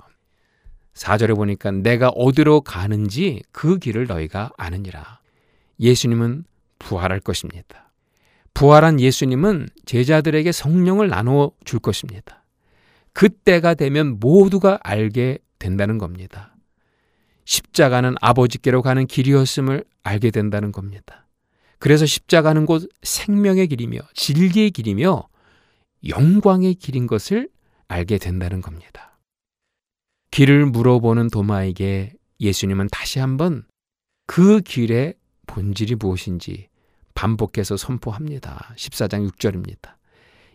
4절에 0.94 1.36
보니까 1.36 1.72
내가 1.72 2.10
어디로 2.10 2.62
가는지 2.62 3.42
그 3.52 3.78
길을 3.78 4.08
너희가 4.08 4.52
아느니라. 4.58 5.20
예수님은 5.80 6.46
부활할 6.80 7.20
것입니다. 7.20 7.92
부활한 8.54 9.00
예수님은 9.00 9.70
제자들에게 9.86 10.52
성령을 10.52 11.10
나눠 11.10 11.52
줄 11.66 11.80
것입니다. 11.80 12.44
그때가 13.14 13.74
되면 13.74 14.20
모두가 14.20 14.80
알게 14.84 15.40
된다는 15.60 15.98
겁니다. 15.98 16.56
십자가는 17.46 18.16
아버지께로 18.22 18.82
가는 18.82 19.06
길이었음을 19.06 19.84
알게 20.04 20.32
된다는 20.32 20.72
겁니다. 20.72 21.28
그래서 21.80 22.06
십자가는 22.06 22.66
곧 22.66 22.90
생명의 23.02 23.68
길이며 23.68 24.00
진리의 24.14 24.72
길이며 24.72 25.28
영광의 26.08 26.76
길인 26.76 27.08
것을 27.08 27.50
알게 27.94 28.18
된다는 28.18 28.62
겁니다. 28.62 29.20
길을 30.32 30.66
물어보는 30.66 31.30
도마에게 31.30 32.14
예수님은 32.39 32.88
다시 32.91 33.20
한번 33.20 33.66
그 34.26 34.62
길의 34.62 35.14
본질이 35.46 35.96
무엇인지 35.96 36.70
반복해서 37.14 37.78
선포합니다. 37.78 38.74
14장 38.76 39.30
6절입니다. 39.30 39.94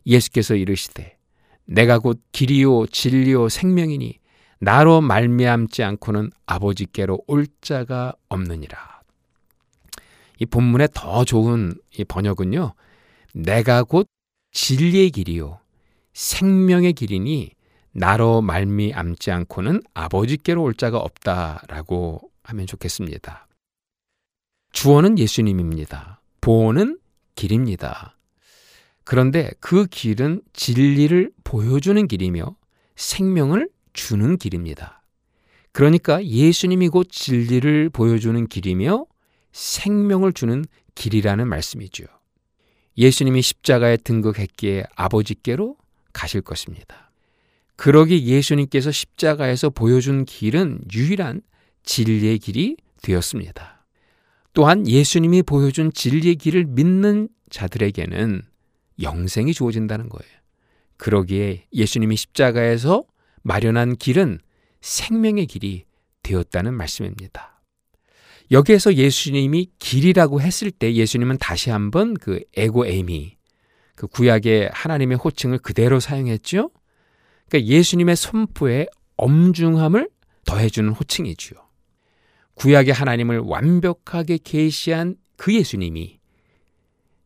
예수께서 0.05 0.57
이르시되 0.57 1.17
내가 1.65 2.01
곧 2.01 2.21
길이요 2.33 2.87
진리요 2.87 3.49
생명이니 3.49 4.19
나로 4.59 5.01
말미암지 5.01 5.85
않고는 5.85 6.33
아버지께로 6.47 7.23
올 7.29 7.47
자가 7.61 8.15
없느니라. 8.29 9.03
이 10.41 10.47
본문의 10.47 10.89
더 10.93 11.25
좋은 11.25 11.75
이 11.97 12.05
번역은요. 12.05 12.75
내가 13.35 13.85
곧 13.85 14.09
진리의 14.51 15.11
길이요 15.11 15.61
생명의 16.19 16.95
길이니 16.95 17.53
나로 17.93 18.43
말미암지 18.43 19.31
않고는 19.31 19.83
아버지께로 19.95 20.61
올 20.61 20.75
자가 20.75 20.99
없다라고 20.99 22.21
하면 22.43 22.67
좋겠습니다. 22.67 23.47
주어는 24.73 25.17
예수님입니다. 25.17 26.21
보호는 26.41 26.99
길입니다. 27.37 28.17
그런데 29.05 29.53
그 29.61 29.87
길은 29.87 30.43
진리를 30.55 31.31
보여주는 31.45 32.09
길이며 32.09 32.57
생명을 32.97 33.71
주는 33.93 34.37
길입니다. 34.39 35.05
그러니까 35.71 36.25
예수님이 36.25 36.89
곧 36.89 37.07
진리를 37.13 37.91
보여주는 37.91 38.45
길이며 38.49 39.07
생명을 39.53 40.33
주는 40.33 40.65
길이라는 40.97 41.47
말씀이죠. 41.47 42.07
예수님이 42.97 43.41
십자가에 43.41 43.99
등극했기에 43.99 44.83
아버지께로 44.97 45.78
가실 46.13 46.41
것입니다. 46.41 47.11
그러기 47.77 48.27
예수님께서 48.27 48.91
십자가에서 48.91 49.71
보여준 49.71 50.25
길은 50.25 50.81
유일한 50.93 51.43
진리의 51.85 52.39
길이 52.39 52.77
되었습니다. 53.03 53.87
또한 54.53 54.89
예수님이 54.89 55.43
보여준 55.43 55.93
진리의 55.93 56.37
길을 56.37 56.65
믿는 56.65 57.29
자들에게는 57.51 58.43
영생이 59.01 59.55
주어진다는 59.55 60.09
거예요. 60.09 60.33
그러기에 60.97 61.67
예수님이 61.73 62.17
십자가에서 62.17 63.05
마련한 63.43 63.97
길은 63.97 64.41
생명의 64.81 65.47
길이 65.47 65.85
되었다는 66.25 66.75
말씀입니다. 66.75 67.63
여기에서 68.51 68.95
예수님이 68.95 69.69
길이라고 69.79 70.41
했을 70.41 70.71
때 70.71 70.95
예수님은 70.95 71.39
다시 71.39 71.71
한번 71.71 72.15
그 72.15 72.41
에고 72.57 72.87
에미, 72.87 73.38
그 73.99 74.07
구약의 74.07 74.71
하나님의 74.73 75.17
호칭을 75.17 75.59
그대로 75.59 75.99
사용했죠. 75.99 76.71
그러니까 77.49 77.69
예수님의 77.69 78.15
선포에 78.15 78.87
엄중함을 79.17 80.09
더해주는 80.47 80.89
호칭이지요. 80.93 81.59
구약의 82.55 82.95
하나님을 82.95 83.41
완벽하게 83.41 84.39
계시한 84.39 85.17
그 85.37 85.53
예수님이 85.53 86.21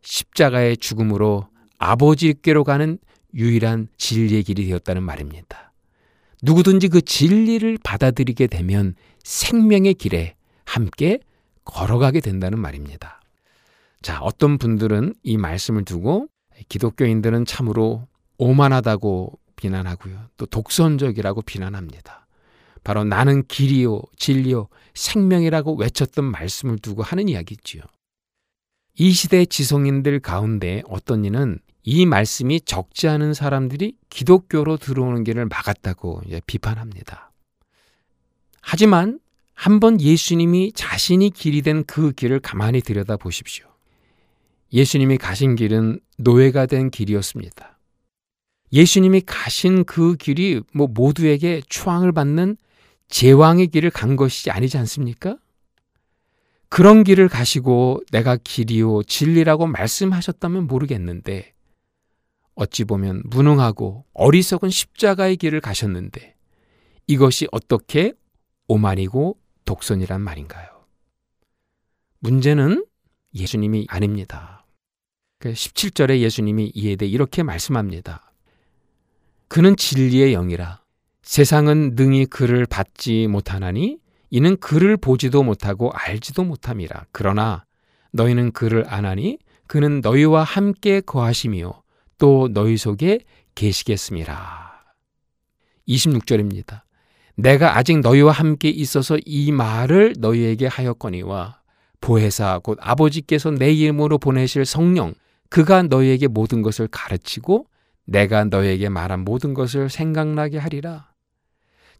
십자가의 0.00 0.78
죽음으로 0.78 1.46
아버지께로 1.76 2.64
가는 2.64 2.98
유일한 3.34 3.88
진리의 3.98 4.42
길이 4.42 4.66
되었다는 4.66 5.02
말입니다. 5.02 5.74
누구든지 6.42 6.88
그 6.88 7.02
진리를 7.02 7.76
받아들이게 7.84 8.46
되면 8.46 8.94
생명의 9.24 9.92
길에 9.92 10.36
함께 10.64 11.18
걸어가게 11.66 12.20
된다는 12.20 12.58
말입니다. 12.60 13.20
자, 14.00 14.20
어떤 14.22 14.56
분들은 14.56 15.14
이 15.22 15.36
말씀을 15.36 15.84
두고 15.84 16.28
기독교인들은 16.68 17.46
참으로 17.46 18.06
오만하다고 18.38 19.38
비난하고요. 19.56 20.28
또 20.36 20.46
독선적이라고 20.46 21.42
비난합니다. 21.42 22.26
바로 22.84 23.04
나는 23.04 23.46
길이요, 23.46 24.02
진리요, 24.16 24.68
생명이라고 24.94 25.76
외쳤던 25.76 26.24
말씀을 26.24 26.78
두고 26.78 27.02
하는 27.02 27.28
이야기지요. 27.28 27.82
이 28.94 29.12
시대 29.12 29.46
지성인들 29.46 30.20
가운데 30.20 30.82
어떤 30.88 31.24
이는 31.24 31.58
이 31.84 32.06
말씀이 32.06 32.60
적지 32.60 33.08
않은 33.08 33.34
사람들이 33.34 33.96
기독교로 34.10 34.76
들어오는 34.76 35.24
길을 35.24 35.46
막았다고 35.46 36.22
비판합니다. 36.46 37.32
하지만 38.60 39.18
한번 39.54 40.00
예수님이 40.00 40.72
자신이 40.72 41.30
길이 41.30 41.62
된 41.62 41.84
그 41.84 42.12
길을 42.12 42.40
가만히 42.40 42.80
들여다 42.80 43.16
보십시오. 43.16 43.71
예수님이 44.72 45.18
가신 45.18 45.54
길은 45.54 46.00
노예가 46.18 46.66
된 46.66 46.90
길이었습니다. 46.90 47.78
예수님이 48.72 49.20
가신 49.20 49.84
그 49.84 50.16
길이 50.16 50.62
뭐 50.72 50.86
모두에게 50.86 51.60
추앙을 51.68 52.12
받는 52.12 52.56
제왕의 53.08 53.66
길을 53.68 53.90
간 53.90 54.16
것이 54.16 54.50
아니지 54.50 54.78
않습니까? 54.78 55.36
그런 56.70 57.04
길을 57.04 57.28
가시고 57.28 58.00
내가 58.10 58.38
길이요 58.42 59.02
진리라고 59.02 59.66
말씀하셨다면 59.66 60.66
모르겠는데 60.66 61.52
어찌 62.54 62.84
보면 62.84 63.22
무능하고 63.26 64.06
어리석은 64.14 64.70
십자가의 64.70 65.36
길을 65.36 65.60
가셨는데 65.60 66.34
이것이 67.06 67.46
어떻게 67.52 68.14
오만이고 68.68 69.36
독선이란 69.66 70.22
말인가요? 70.22 70.66
문제는 72.20 72.86
예수님이 73.34 73.86
아닙니다. 73.90 74.51
17절에 75.50 76.08
그 76.08 76.20
예수님이 76.20 76.72
이에 76.74 76.96
대해 76.96 77.10
이렇게 77.10 77.42
말씀합니다. 77.42 78.32
그는 79.48 79.76
진리의 79.76 80.32
영이라 80.32 80.80
세상은 81.22 81.94
능히 81.94 82.26
그를 82.26 82.66
받지 82.66 83.26
못하나니 83.26 83.98
이는 84.30 84.56
그를 84.56 84.96
보지도 84.96 85.42
못하고 85.42 85.90
알지도 85.92 86.44
못함이라. 86.44 87.06
그러나 87.12 87.64
너희는 88.12 88.52
그를 88.52 88.84
아나니 88.88 89.38
그는 89.66 90.00
너희와 90.00 90.42
함께 90.42 91.00
거하시며 91.00 91.82
또 92.18 92.48
너희 92.52 92.76
속에 92.76 93.20
계시겠습니다. 93.54 94.94
26절입니다. 95.88 96.82
내가 97.36 97.76
아직 97.76 98.00
너희와 98.00 98.32
함께 98.32 98.68
있어서 98.68 99.18
이 99.24 99.52
말을 99.52 100.14
너희에게 100.18 100.66
하였거니와 100.66 101.60
보혜사 102.00 102.60
곧 102.60 102.78
아버지께서 102.80 103.50
내 103.50 103.72
이름으로 103.72 104.18
보내실 104.18 104.64
성령 104.64 105.14
그가 105.52 105.82
너희에게 105.82 106.28
모든 106.28 106.62
것을 106.62 106.88
가르치고 106.88 107.66
내가 108.06 108.44
너희에게 108.44 108.88
말한 108.88 109.20
모든 109.20 109.52
것을 109.52 109.90
생각나게 109.90 110.56
하리라. 110.56 111.12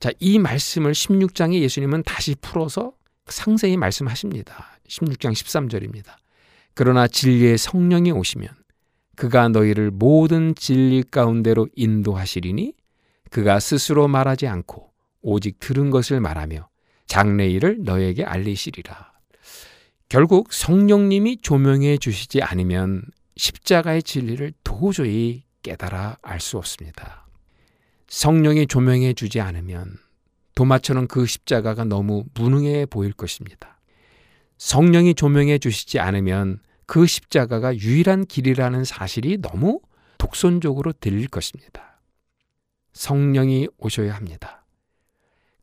자, 0.01 0.11
이 0.21 0.39
말씀을 0.39 0.93
16장에 0.93 1.61
예수님은 1.61 2.05
다시 2.05 2.35
풀어서 2.41 2.95
상세히 3.27 3.77
말씀하십니다. 3.77 4.79
16장 4.89 5.33
13절입니다. 5.33 6.15
그러나 6.73 7.07
진리의 7.07 7.59
성령이 7.59 8.11
오시면 8.13 8.49
그가 9.17 9.51
너희를 9.51 9.91
모든 9.91 10.55
진리 10.55 11.03
가운데로 11.03 11.69
인도하시리니 11.77 12.73
그가 13.29 13.61
스스로 13.61 14.09
말하지 14.09 14.47
않고 14.47 14.89
오직 15.21 15.61
들은 15.61 15.91
것을 15.91 16.21
말하며 16.21 16.71
장래일을 17.05 17.81
너에게 17.83 18.25
알리시리라. 18.25 19.13
결국 20.09 20.55
성령님이 20.55 21.43
조명해 21.43 21.99
주시지 21.99 22.41
않으면 22.41 23.03
십자가의 23.37 24.03
진리를 24.03 24.53
도저히 24.65 25.45
깨달아 25.63 26.19
알 26.23 26.41
수 26.41 26.59
없습니다. 26.59 27.27
성령이 28.09 28.67
조명해 28.67 29.15
주지 29.15 29.41
않으면 29.41 29.97
도마처럼 30.55 31.07
그 31.07 31.25
십자가가 31.25 31.85
너무 31.85 32.25
무능해 32.35 32.87
보일 32.87 33.13
것입니다. 33.13 33.81
성령이 34.59 35.15
조명해 35.15 35.59
주시지 35.59 35.99
않으면 35.99 36.61
그 36.87 37.07
십자가가 37.07 37.75
유일한 37.77 38.27
길이라는 38.27 38.85
사실이 38.85 39.39
너무 39.39 39.81
독선적으로 40.19 40.93
들릴 40.93 41.29
것입니다. 41.29 42.01
성령이 42.93 43.69
오셔야 43.79 44.15
합니다. 44.15 44.67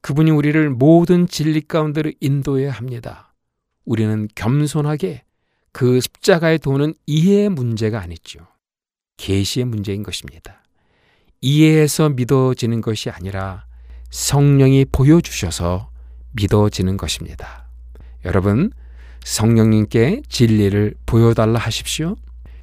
그분이 0.02 0.32
우리를 0.32 0.70
모든 0.72 1.28
진리 1.28 1.62
가운데로 1.62 2.12
인도해야 2.20 2.72
합니다. 2.72 3.34
우리는 3.86 4.28
겸손하게 4.34 5.24
그 5.72 6.00
십자가의 6.00 6.60
도는 6.60 6.94
이해의 7.06 7.50
문제가 7.50 8.02
아니죠. 8.02 8.40
계시의 9.18 9.66
문제인 9.66 10.04
것입니다. 10.04 10.64
이해해서 11.42 12.10
믿어지는 12.10 12.82
것이 12.82 13.10
아니라 13.10 13.66
성령이 14.10 14.86
보여주셔서 14.86 15.90
믿어지는 16.32 16.98
것입니다. 16.98 17.68
여러분, 18.26 18.72
성령님께 19.24 20.24
진리를 20.28 20.96
보여달라 21.06 21.60
하십시오. 21.60 22.16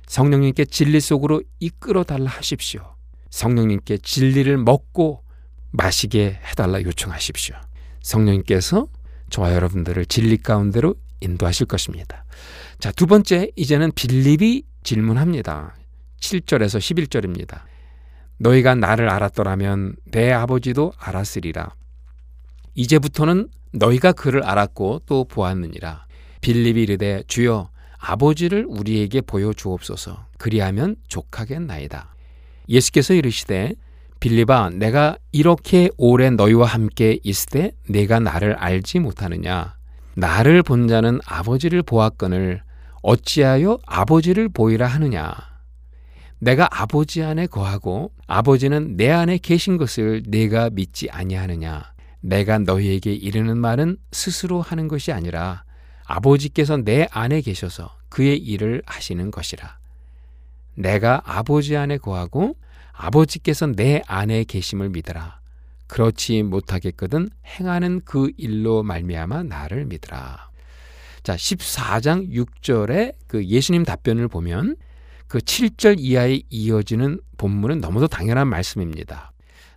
성령님께 0.07 0.64
진리 0.66 1.00
속으로 1.00 1.42
이끌어 1.61 2.04
달라 2.04 2.30
하십시오. 2.30 2.94
성령님께 3.30 3.98
진리를 3.98 4.57
먹고 4.59 5.22
마시게 5.72 6.40
해달라 6.44 6.82
요청하십시오. 6.82 7.57
성령님께서 8.02 8.86
저와 9.30 9.54
여러분들을 9.54 10.07
진리 10.07 10.36
가운데로 10.36 10.94
인도하실 11.21 11.67
것입니다. 11.67 12.25
자, 12.79 12.93
두 12.93 13.07
번째, 13.07 13.51
이제는 13.57 13.93
빌립이 13.93 14.64
질문합니다. 14.83 15.75
7절에서 16.21 16.79
11절입니다. 16.79 17.62
너희가 18.39 18.75
나를 18.75 19.09
알았더라면 19.09 19.97
내 20.11 20.33
아버지도 20.33 20.93
알았으리라. 20.99 21.71
이제부터는 22.75 23.49
너희가 23.73 24.12
그를 24.12 24.45
알았고 24.45 25.03
또 25.07 25.25
보았느니라. 25.25 26.07
빌립이 26.41 26.83
이르되 26.83 27.23
주여 27.27 27.71
아버지를 27.99 28.67
우리에게 28.69 29.23
보여 29.23 29.53
주옵소서. 29.53 30.27
그리하면 30.39 30.97
족하겠나이다. 31.09 32.14
예수께서 32.69 33.14
이르시되 33.14 33.75
빌립아 34.21 34.71
내가 34.71 35.19
이렇게 35.33 35.91
오래 35.97 36.31
너희와 36.31 36.67
함께 36.67 37.19
있을 37.23 37.49
때 37.51 37.73
내가 37.89 38.19
나를 38.21 38.55
알지 38.55 38.99
못하느냐 38.99 39.76
나를 40.17 40.62
본 40.62 40.89
자는 40.89 41.21
아버지를 41.27 41.83
보았거늘 41.83 42.62
어찌하여 43.03 43.79
아버지를 43.87 44.49
보이라 44.49 44.87
하느냐? 44.87 45.35
내가 46.39 46.69
아버지 46.71 47.23
안에 47.23 47.47
거하고 47.47 48.12
아버지는 48.27 48.97
내 48.97 49.11
안에 49.11 49.37
계신 49.37 49.77
것을 49.77 50.23
내가 50.27 50.71
믿지 50.71 51.11
아니하느냐? 51.11 51.93
내가 52.21 52.59
너희에게 52.59 53.12
이르는 53.12 53.59
말은 53.59 53.99
스스로 54.11 54.62
하는 54.62 54.89
것이 54.89 55.12
아니라 55.12 55.64
아버지께서 56.07 56.79
내 56.79 57.07
안에 57.11 57.43
계셔서 57.43 57.95
그의 58.09 58.39
일을 58.39 58.83
하시는 58.87 59.31
것이라. 59.31 59.79
내가 60.77 61.21
아버지 61.27 61.77
안에 61.77 61.99
거하고 61.99 62.57
아버지께서 62.93 63.67
내 63.67 64.01
안에 64.07 64.45
계심을 64.45 64.89
믿으라 64.89 65.41
그렇지 65.87 66.43
못하겠거든 66.43 67.28
행하는 67.47 68.01
그 68.05 68.30
일로 68.37 68.82
말미암아 68.82 69.45
나를 69.45 69.87
믿으라. 69.87 70.51
자, 71.22 71.34
14장 71.34 72.30
6절에 72.32 73.14
그 73.26 73.45
예수님 73.45 73.84
답변을 73.84 74.28
보면 74.28 74.76
그 75.28 75.39
7절 75.39 75.97
이하에 75.99 76.43
이어지는 76.51 77.20
본문은 77.37 77.80
너무도 77.80 78.07
당연한 78.07 78.49
말씀입니다. 78.49 79.32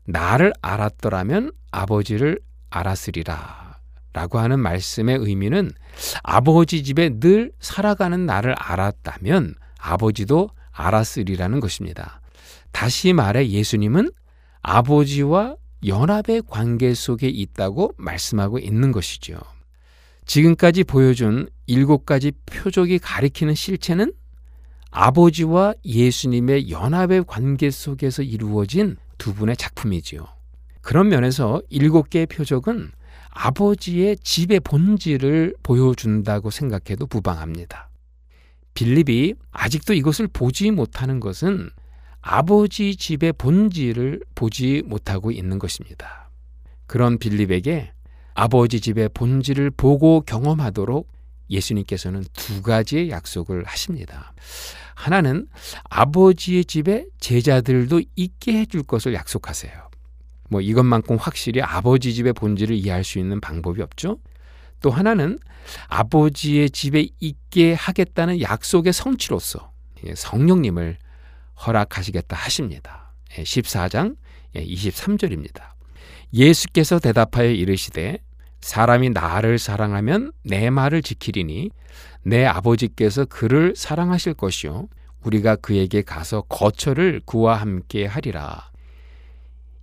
나를 0.06 0.54
알았더라면 0.62 1.52
아버지를 1.72 2.40
알았으리라. 2.70 3.80
라고 4.14 4.40
하는 4.40 4.60
말씀의 4.60 5.18
의미는 5.20 5.72
아버지 6.24 6.84
집에 6.84 7.20
늘 7.20 7.52
살아가는 7.60 8.26
나를 8.26 8.56
알았다면 8.58 9.56
아버지도 9.80 10.50
알았으리라는 10.72 11.60
것입니다. 11.60 12.22
다시 12.72 13.14
말해 13.14 13.48
예수님은 13.48 14.12
아버지와 14.62 15.56
연합의 15.86 16.44
관계 16.48 16.94
속에 16.94 17.28
있다고 17.28 17.94
말씀하고 17.98 18.60
있는 18.60 18.92
것이죠. 18.92 19.40
지금까지 20.26 20.84
보여준 20.84 21.50
일곱 21.66 22.06
가지 22.06 22.32
표적이 22.46 23.00
가리키는 23.00 23.56
실체는 23.56 24.14
아버지와 24.92 25.74
예수님의 25.86 26.70
연합의 26.70 27.24
관계 27.28 27.72
속에서 27.72 28.22
이루어진 28.24 28.98
두 29.18 29.34
분의 29.34 29.58
작품이지요. 29.58 30.28
그런 30.82 31.10
면에서 31.10 31.62
일곱 31.70 32.10
개의 32.10 32.26
표적은 32.26 32.92
아버지의 33.32 34.18
집의 34.18 34.62
본질을 34.62 35.56
보여준다고 35.62 36.50
생각해도 36.50 37.08
무방합니다. 37.10 37.90
빌립이 38.74 39.36
아직도 39.52 39.94
이것을 39.94 40.28
보지 40.28 40.72
못하는 40.72 41.20
것은 41.20 41.70
아버지 42.22 42.96
집의 42.96 43.34
본질을 43.34 44.22
보지 44.36 44.84
못하고 44.86 45.32
있는 45.32 45.60
것입니다. 45.60 46.30
그런 46.86 47.18
빌립에게 47.18 47.92
아버지 48.34 48.82
집의 48.82 49.10
본질을 49.14 49.72
보고 49.72 50.22
경험하도록 50.22 51.08
예수님께서는 51.50 52.24
두 52.34 52.62
가지의 52.62 53.10
약속을 53.10 53.64
하십니다. 53.66 54.34
하나는 54.96 55.48
아버지의 55.90 56.66
집에 56.66 57.06
제자들도 57.20 58.02
있게 58.16 58.60
해줄 58.60 58.84
것을 58.84 59.14
약속하세요. 59.14 59.90
뭐 60.50 60.62
이것만큼 60.62 61.18
확실히 61.18 61.62
아버지 61.62 62.14
집의 62.14 62.34
본질을 62.34 62.76
이해할 62.76 63.04
수 63.04 63.20
있는 63.20 63.40
방법이 63.40 63.82
없죠. 63.82 64.20
또 64.82 64.90
하나는 64.90 65.38
아버지의 65.88 66.70
집에 66.70 67.08
있게 67.20 67.74
하겠다는 67.74 68.42
약속의 68.42 68.94
성취로서 68.94 69.72
성령님을 70.16 70.98
허락하시겠다 71.66 72.36
하십니다. 72.36 73.14
14장 73.32 74.16
예, 74.56 74.66
23절입니다. 74.66 75.62
예, 75.62 76.40
예수께서 76.46 77.00
대답하여 77.00 77.50
이르시되 77.50 78.20
사람이 78.62 79.12
나를 79.12 79.58
사랑하면 79.58 80.32
내 80.44 80.70
말을 80.70 81.02
지키리니 81.02 81.72
내 82.24 82.46
아버지께서 82.46 83.26
그를 83.26 83.74
사랑하실 83.76 84.34
것이요 84.34 84.88
우리가 85.24 85.56
그에게 85.58 86.02
가서 86.02 86.42
거처를 86.42 87.22
그와 87.26 87.56
함께 87.56 88.06
하리라. 88.06 88.70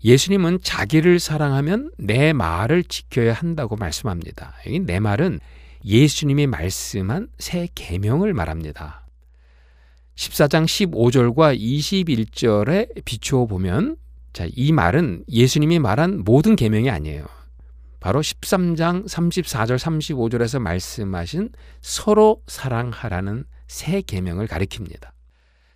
예수님은 0.04 0.60
자기를 0.62 1.18
사랑하면 1.18 1.90
내 1.98 2.32
말을 2.32 2.84
지켜야 2.84 3.32
한다고 3.32 3.76
말씀합니다. 3.76 4.54
내 4.82 5.00
말은 5.00 5.40
예수님이 5.84 6.46
말씀한 6.46 7.28
새 7.38 7.68
계명을 7.74 8.34
말합니다. 8.34 9.05
14장 10.16 10.64
15절과 10.64 11.58
21절에 11.58 13.04
비추어 13.04 13.46
보면 13.46 13.96
자, 14.32 14.46
이 14.54 14.72
말은 14.72 15.24
예수님이 15.30 15.78
말한 15.78 16.24
모든 16.24 16.56
계명이 16.56 16.90
아니에요. 16.90 17.24
바로 18.00 18.20
13장 18.20 19.06
34절 19.06 19.78
35절에서 19.78 20.58
말씀하신 20.58 21.50
서로 21.80 22.42
사랑하라는 22.46 23.44
새 23.66 24.02
계명을 24.02 24.46
가리킵니다. 24.46 25.10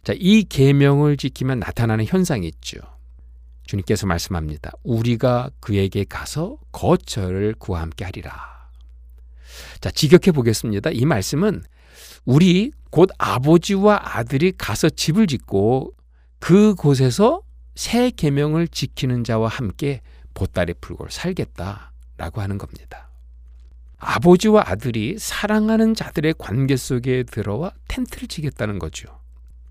자, 0.05 0.14
이 0.16 0.45
계명을 0.45 1.16
지키면 1.16 1.61
나타나는 1.61 2.07
현상이 2.07 2.47
있죠. 2.49 2.78
주님께서 3.64 4.07
말씀합니다. 4.07 4.72
우리가 4.82 5.51
그에게 5.61 6.05
가서 6.05 6.59
거처를 6.72 7.55
구와 7.59 7.82
함께 7.82 8.05
하리라. 8.05 8.32
자, 9.80 9.91
직역해 9.91 10.32
보겠습니다. 10.32 10.91
이 10.91 11.05
말씀은 11.05 11.62
우리 12.24 12.72
곧 12.90 13.10
아버지와 13.18 14.00
아들이 14.16 14.52
가서 14.56 14.88
집을 14.88 15.26
짓고 15.26 15.94
그곳에서 16.38 17.42
새 17.74 18.10
계명을 18.10 18.68
지키는 18.68 19.24
자와 19.24 19.48
함께 19.48 20.00
보따리 20.34 20.74
풀고 20.74 21.08
살겠다라고 21.08 22.40
하는 22.40 22.58
겁니다. 22.58 23.10
아버지와 23.98 24.64
아들이 24.66 25.16
사랑하는 25.18 25.94
자들의 25.94 26.34
관계 26.38 26.76
속에 26.76 27.22
들어와 27.24 27.72
텐트를 27.88 28.28
치겠다는 28.28 28.78
거죠. 28.78 29.20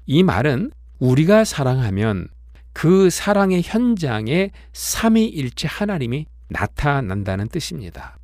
이 0.06 0.24
말은 0.24 0.72
우리가 1.00 1.44
사랑하면 1.44 2.28
그 2.74 3.10
사랑의 3.10 3.62
현장에 3.64 4.52
삼위일체 4.74 5.68
하나님이 5.68 6.26
나타난다는 6.50 7.48
뜻입니다. 7.48 8.18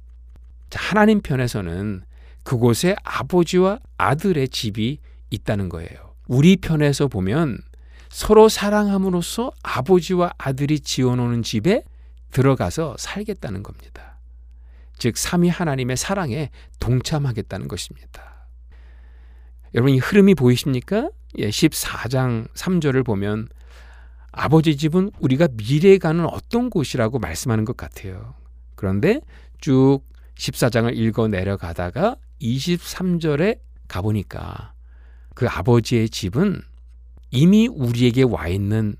자, 0.69 0.79
하나님 0.81 1.21
편에서는 1.21 2.03
그곳에 2.45 2.95
아버지와 3.03 3.79
아들의 3.97 4.47
집이 4.49 4.99
있다는 5.31 5.67
거예요. 5.67 6.15
우리 6.27 6.55
편에서 6.55 7.07
보면 7.07 7.57
서로 8.09 8.47
사랑함으로써 8.47 9.51
아버지와 9.63 10.31
아들이 10.37 10.79
지어놓는 10.79 11.41
집에 11.41 11.83
들어가서 12.31 12.95
살겠다는 12.99 13.63
겁니다. 13.63 14.19
즉, 14.97 15.17
삼위 15.17 15.49
하나님의 15.49 15.97
사랑에 15.97 16.51
동참하겠다는 16.79 17.67
것입니다. 17.67 18.47
여러분, 19.73 19.93
이 19.93 19.97
흐름이 19.97 20.35
보이십니까? 20.35 21.09
예, 21.39 21.49
14장 21.49 22.47
3절을 22.53 23.03
보면 23.03 23.49
아버지 24.31 24.77
집은 24.77 25.11
우리가 25.19 25.47
미래에 25.51 25.97
가는 25.97 26.25
어떤 26.25 26.69
곳이라고 26.69 27.19
말씀하는 27.19 27.65
것 27.65 27.75
같아요. 27.75 28.35
그런데 28.75 29.19
쭉 29.59 30.01
14장을 30.37 30.95
읽어 30.95 31.27
내려가다가 31.27 32.17
23절에 32.41 33.59
가보니까 33.87 34.73
그 35.33 35.47
아버지의 35.47 36.09
집은 36.09 36.61
이미 37.31 37.67
우리에게 37.67 38.23
와 38.23 38.47
있는 38.47 38.95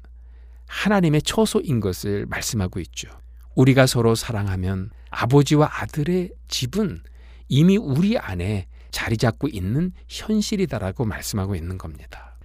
하나님의 0.68 1.22
처소인 1.22 1.80
것을 1.80 2.26
말씀하고 2.28 2.80
있죠. 2.82 3.10
우리가 3.56 3.86
서로 3.86 4.16
사랑하면 4.16 4.90
아버지와 5.10 5.70
아들의 5.72 6.32
집은 6.48 7.02
이미 7.48 7.78
우리 7.78 8.18
안에 8.18 8.68
자리 8.92 9.18
잡고 9.18 9.48
있는 9.48 9.92
현실이다라고 10.08 11.06
말씀하고 11.06 11.56
있는 11.56 11.78
겁니다. 11.78 12.38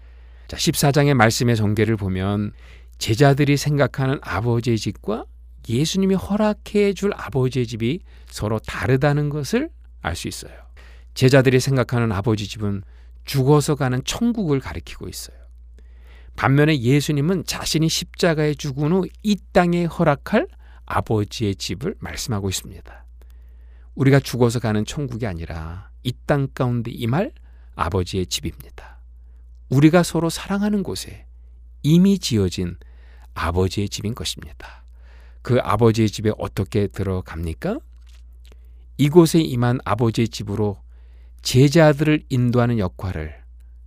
자, 0.46 0.56
14장의 0.56 1.14
말씀의 1.14 1.56
전개를 1.56 1.96
보면 1.96 2.52
제자들이 2.98 3.56
생각하는 3.56 4.18
아버지의 4.22 4.76
집과 4.78 5.24
예수님이 5.68 6.14
허락해 6.14 6.92
줄 6.94 7.12
아버지의 7.14 7.66
집이 7.66 8.00
서로 8.28 8.58
다르다는 8.60 9.30
것을 9.30 9.70
알 10.02 10.16
수 10.16 10.28
있어요. 10.28 10.52
제자들이 11.20 11.60
생각하는 11.60 12.12
아버지 12.12 12.48
집은 12.48 12.82
죽어서 13.26 13.74
가는 13.74 14.02
천국을 14.06 14.58
가리키고 14.58 15.06
있어요. 15.06 15.36
반면에 16.34 16.80
예수님은 16.80 17.44
자신이 17.44 17.90
십자가에 17.90 18.54
죽은 18.54 18.90
후 18.90 19.04
이 19.22 19.36
땅에 19.52 19.84
허락할 19.84 20.48
아버지의 20.86 21.56
집을 21.56 21.96
말씀하고 21.98 22.48
있습니다. 22.48 23.04
우리가 23.96 24.18
죽어서 24.20 24.60
가는 24.60 24.86
천국이 24.86 25.26
아니라 25.26 25.90
이 26.04 26.14
땅 26.26 26.48
가운데 26.54 26.90
임할 26.90 27.32
아버지의 27.74 28.24
집입니다. 28.24 29.02
우리가 29.68 30.02
서로 30.02 30.30
사랑하는 30.30 30.82
곳에 30.82 31.26
이미 31.82 32.18
지어진 32.18 32.78
아버지의 33.34 33.90
집인 33.90 34.14
것입니다. 34.14 34.86
그 35.42 35.58
아버지의 35.60 36.08
집에 36.08 36.32
어떻게 36.38 36.86
들어갑니까? 36.86 37.78
이곳에 38.96 39.38
임한 39.40 39.80
아버지의 39.84 40.28
집으로 40.28 40.78
제자들을 41.42 42.24
인도하는 42.28 42.78
역할을 42.78 43.34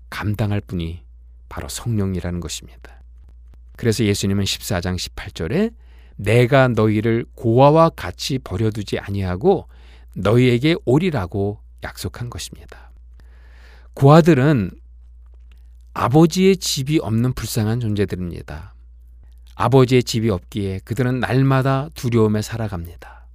감당할 0.09 0.61
분이 0.61 1.03
바로 1.49 1.69
성령이라는 1.69 2.39
것입니다. 2.39 3.01
그래서 3.77 4.03
예수님은 4.03 4.43
14장 4.43 4.97
18절에 4.97 5.73
내가 6.15 6.67
너희를 6.67 7.25
고아와 7.35 7.89
같이 7.89 8.39
버려두지 8.39 8.99
아니하고 8.99 9.67
너희에게 10.15 10.75
오리라고 10.85 11.59
약속한 11.83 12.29
것입니다. 12.29 12.91
고아들은 13.95 14.71
아버지의 15.93 16.57
집이 16.57 16.99
없는 16.99 17.33
불쌍한 17.33 17.79
존재들입니다. 17.79 18.73
아버지의 19.55 20.03
집이 20.03 20.29
없기에 20.29 20.79
그들은 20.83 21.19
날마다 21.19 21.89
두려움에 21.93 22.41
살아갑니다. 22.41 23.27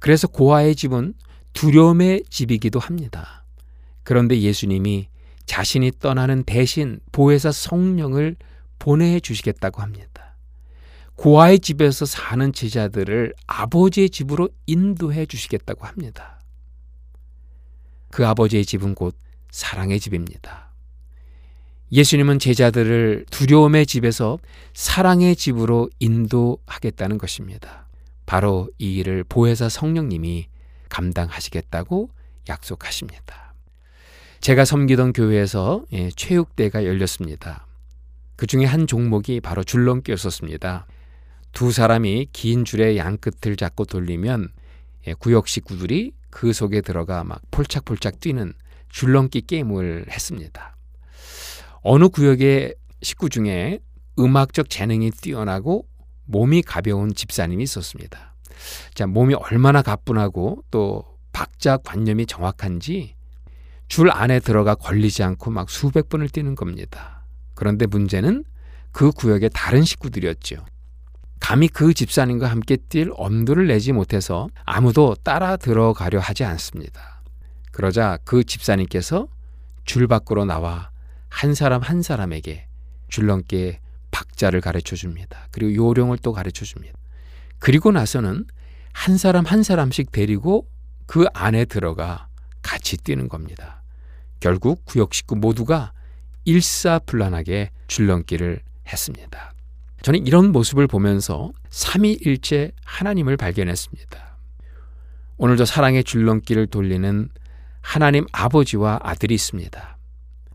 그래서 0.00 0.26
고아의 0.28 0.74
집은 0.74 1.14
두려움의 1.56 2.24
집이기도 2.28 2.78
합니다. 2.78 3.42
그런데 4.02 4.38
예수님이 4.40 5.08
자신이 5.46 5.90
떠나는 5.98 6.44
대신 6.44 7.00
보혜사 7.12 7.50
성령을 7.50 8.36
보내주시겠다고 8.78 9.80
합니다. 9.80 10.36
고아의 11.14 11.60
집에서 11.60 12.04
사는 12.04 12.52
제자들을 12.52 13.32
아버지의 13.46 14.10
집으로 14.10 14.50
인도해 14.66 15.24
주시겠다고 15.24 15.86
합니다. 15.86 16.40
그 18.10 18.26
아버지의 18.26 18.66
집은 18.66 18.94
곧 18.94 19.16
사랑의 19.50 19.98
집입니다. 19.98 20.74
예수님은 21.90 22.38
제자들을 22.38 23.24
두려움의 23.30 23.86
집에서 23.86 24.38
사랑의 24.74 25.34
집으로 25.36 25.88
인도하겠다는 26.00 27.16
것입니다. 27.16 27.88
바로 28.26 28.68
이 28.78 28.96
일을 28.96 29.24
보혜사 29.24 29.70
성령님이 29.70 30.48
감당하시겠다고 30.88 32.10
약속하십니다. 32.48 33.54
제가 34.40 34.64
섬기던 34.64 35.12
교회에서 35.12 35.84
예, 35.92 36.10
체육대가 36.10 36.84
열렸습니다. 36.84 37.66
그 38.36 38.46
중에 38.46 38.64
한 38.64 38.86
종목이 38.86 39.40
바로 39.40 39.64
줄넘기였었습니다. 39.64 40.86
두 41.52 41.72
사람이 41.72 42.28
긴 42.32 42.64
줄의 42.64 42.98
양 42.98 43.16
끝을 43.16 43.56
잡고 43.56 43.86
돌리면 43.86 44.50
예, 45.06 45.14
구역 45.14 45.48
식구들이 45.48 46.12
그 46.30 46.52
속에 46.52 46.82
들어가 46.82 47.24
막 47.24 47.40
폴짝폴짝 47.50 48.20
뛰는 48.20 48.52
줄넘기 48.88 49.40
게임을 49.42 50.06
했습니다. 50.10 50.76
어느 51.82 52.08
구역의 52.08 52.74
식구 53.02 53.30
중에 53.30 53.80
음악적 54.18 54.70
재능이 54.70 55.10
뛰어나고 55.10 55.86
몸이 56.24 56.62
가벼운 56.62 57.14
집사님이 57.14 57.62
있었습니다. 57.64 58.25
자, 58.94 59.06
몸이 59.06 59.34
얼마나 59.34 59.82
가뿐하고 59.82 60.62
또 60.70 61.04
박자 61.32 61.78
관념이 61.78 62.26
정확한지 62.26 63.14
줄 63.88 64.10
안에 64.10 64.40
들어가 64.40 64.74
걸리지 64.74 65.22
않고 65.22 65.50
막 65.50 65.70
수백 65.70 66.08
번을 66.08 66.28
뛰는 66.28 66.54
겁니다. 66.54 67.24
그런데 67.54 67.86
문제는 67.86 68.44
그 68.92 69.10
구역의 69.10 69.50
다른 69.52 69.84
식구들이었죠. 69.84 70.64
감히 71.40 71.68
그 71.68 71.94
집사님과 71.94 72.48
함께 72.48 72.76
뛸 72.76 73.10
엄두를 73.14 73.66
내지 73.66 73.92
못해서 73.92 74.48
아무도 74.64 75.14
따라 75.22 75.56
들어가려 75.56 76.18
하지 76.18 76.44
않습니다. 76.44 77.22
그러자 77.72 78.18
그 78.24 78.42
집사님께서 78.42 79.28
줄 79.84 80.08
밖으로 80.08 80.44
나와 80.44 80.90
한 81.28 81.54
사람 81.54 81.82
한 81.82 82.02
사람에게 82.02 82.66
줄넘기의 83.08 83.80
박자를 84.10 84.62
가르쳐 84.62 84.96
줍니다. 84.96 85.46
그리고 85.50 85.74
요령을 85.74 86.18
또 86.22 86.32
가르쳐 86.32 86.64
줍니다. 86.64 86.95
그리고 87.58 87.92
나서는 87.92 88.44
한 88.92 89.18
사람 89.18 89.44
한 89.44 89.62
사람씩 89.62 90.12
데리고 90.12 90.68
그 91.06 91.26
안에 91.34 91.64
들어가 91.64 92.28
같이 92.62 92.96
뛰는 92.96 93.28
겁니다. 93.28 93.82
결국 94.40 94.84
구역 94.84 95.14
식구 95.14 95.36
모두가 95.36 95.92
일사불란하게 96.44 97.70
줄넘기를 97.88 98.60
했습니다. 98.88 99.52
저는 100.02 100.26
이런 100.26 100.52
모습을 100.52 100.86
보면서 100.86 101.50
삼위일체 101.70 102.72
하나님을 102.84 103.36
발견했습니다. 103.36 104.36
오늘도 105.38 105.64
사랑의 105.64 106.04
줄넘기를 106.04 106.66
돌리는 106.68 107.28
하나님 107.82 108.26
아버지와 108.32 109.00
아들이 109.02 109.34
있습니다. 109.34 109.98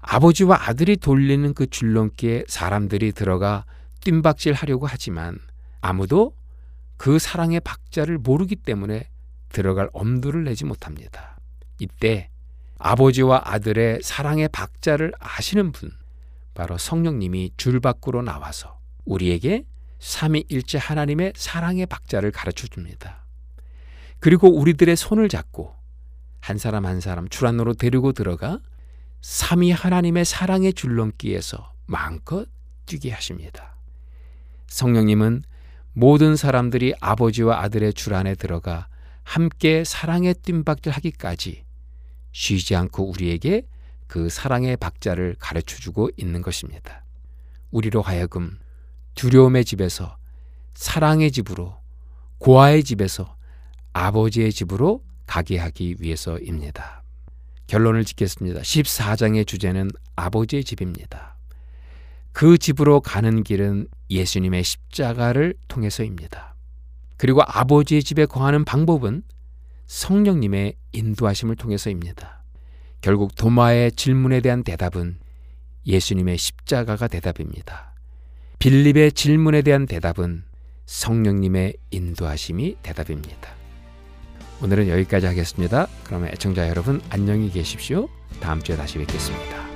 아버지와 0.02 0.70
아들이 0.70 0.98
돌리는 0.98 1.54
그 1.54 1.68
줄넘기에 1.68 2.46
사람들이 2.48 3.12
들어가 3.12 3.66
뜀박질 4.02 4.54
하려고 4.54 4.88
하지만 4.88 5.38
아무도 5.82 6.34
그 7.02 7.18
사랑의 7.18 7.62
박자를 7.62 8.20
모르기 8.20 8.56
때문에 8.56 9.10
들어갈 9.50 9.90
엄두를 9.92 10.44
내지 10.44 10.66
못합니다. 10.66 11.36
이때 11.80 12.30
아버지와 12.78 13.42
아들의 13.44 14.02
사랑의 14.04 14.50
박자를 14.50 15.12
아시는 15.20 15.72
분, 15.72 15.90
바로 16.54 16.78
성령님이 16.78 17.54
줄 17.58 17.80
밖으로 17.80 18.22
나와서 18.22 18.80
우리에게 19.06 19.66
삼위일체 19.98 20.78
하나님의 20.78 21.34
사랑의 21.36 21.88
박자를 21.88 22.30
가르쳐 22.30 22.68
줍니다. 22.68 23.26
그리고 24.20 24.56
우리들의 24.56 24.96
손을 24.96 25.28
잡고 25.28 25.74
한 26.40 26.60
사람 26.60 26.86
한 26.86 27.02
사람 27.02 27.28
줄 27.30 27.48
안으로 27.48 27.74
데리고 27.74 28.12
들어가 28.12 28.60
삼위 29.22 29.72
하나님의 29.72 30.24
사랑의 30.24 30.74
줄넘기에서 30.74 31.74
마음껏 31.88 32.48
뛰게 32.86 33.10
하십니다. 33.10 33.76
성령님은 34.68 35.46
모든 35.94 36.36
사람들이 36.36 36.94
아버지와 37.02 37.62
아들의 37.62 37.94
줄 37.94 38.14
안에 38.14 38.36
들어가 38.36 38.88
함께 39.24 39.84
사랑의 39.84 40.36
뜀박질 40.36 40.92
하기까지 40.92 41.64
쉬지 42.32 42.76
않고 42.76 43.10
우리에게 43.10 43.64
그 44.08 44.30
사랑의 44.30 44.78
박자를 44.78 45.36
가르쳐 45.40 45.78
주고 45.78 46.10
있는 46.18 46.42
것입니다. 46.42 47.04
우리로 47.72 48.02
하여금 48.02 48.60
두려움의 49.16 49.66
집에서 49.66 50.18
사랑의 50.74 51.32
집으로 51.32 51.78
고아의 52.40 52.84
집에서 52.84 53.36
아버지의 53.94 54.52
집으로 54.52 55.04
가게 55.28 55.58
하기 55.58 55.98
위해서입니다. 56.00 57.04
결론을 57.68 58.04
짓겠습니다. 58.04 58.62
14장의 58.62 59.48
주제는 59.48 59.92
아버지의 60.16 60.64
집입니다. 60.64 61.31
그 62.34 62.58
집으로 62.58 63.02
가는 63.02 63.44
길은 63.44 63.88
예수님의 64.10 64.64
십자가를 64.64 65.56
통해서입니다. 65.68 66.56
그리고 67.18 67.42
아버지의 67.46 68.04
집에 68.04 68.26
거하는 68.26 68.66
방법은 68.66 69.24
성령님의 69.86 70.76
인도하심을 70.94 71.56
통해서입니다. 71.56 72.44
결국 73.02 73.36
도마의 73.36 73.92
질문에 73.94 74.42
대한 74.42 74.64
대답은 74.64 75.18
예수님의 75.86 76.38
십자가가 76.38 77.08
대답입니다. 77.08 77.94
빌립의 78.60 79.12
질문에 79.14 79.64
대한 79.64 79.86
대답은 79.86 80.44
성령님의 80.86 81.76
인도하심이 81.90 82.78
대답입니다. 82.84 83.50
오늘은 84.62 84.88
여기까지 84.90 85.26
하겠습니다. 85.26 85.88
그러면 86.04 86.30
애청자 86.30 86.70
여러분 86.70 87.02
안녕히 87.10 87.50
계십시오. 87.50 88.08
다음 88.40 88.62
주에 88.62 88.76
다시 88.76 89.00
뵙겠습니다. 89.00 89.71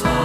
받으 0.00 0.21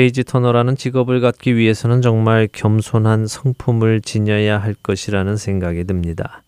page 0.00 0.24
turner라는 0.24 0.76
직업을 0.76 1.20
갖기 1.20 1.56
위해서는 1.56 2.00
정말 2.00 2.48
겸손한 2.50 3.26
성품을 3.26 4.00
지녀야 4.00 4.56
할 4.56 4.72
것이라는 4.72 5.36
생각이 5.36 5.84
듭니다. 5.84 6.42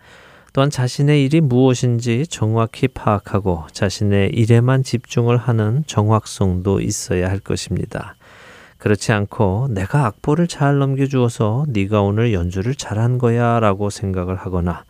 또한 0.54 0.70
자신의 0.70 1.22
일이 1.22 1.42
무엇인지 1.42 2.28
정확히 2.28 2.88
파악하고 2.88 3.66
자신의 3.70 4.30
일에만 4.30 4.84
집중을 4.84 5.36
하는 5.36 5.84
정확성도 5.86 6.80
있어야 6.80 7.28
할 7.28 7.40
것입니다. 7.40 8.14
그렇지 8.78 9.12
않고 9.12 9.68
내가 9.68 10.06
악보를 10.06 10.46
잘 10.46 10.78
넘겨주어서 10.78 11.66
네가 11.68 12.00
오늘 12.00 12.32
연주를 12.32 12.74
잘한 12.74 13.18
거야 13.18 13.60
라고 13.60 13.90
생각을 13.90 14.34
하거나 14.34 14.84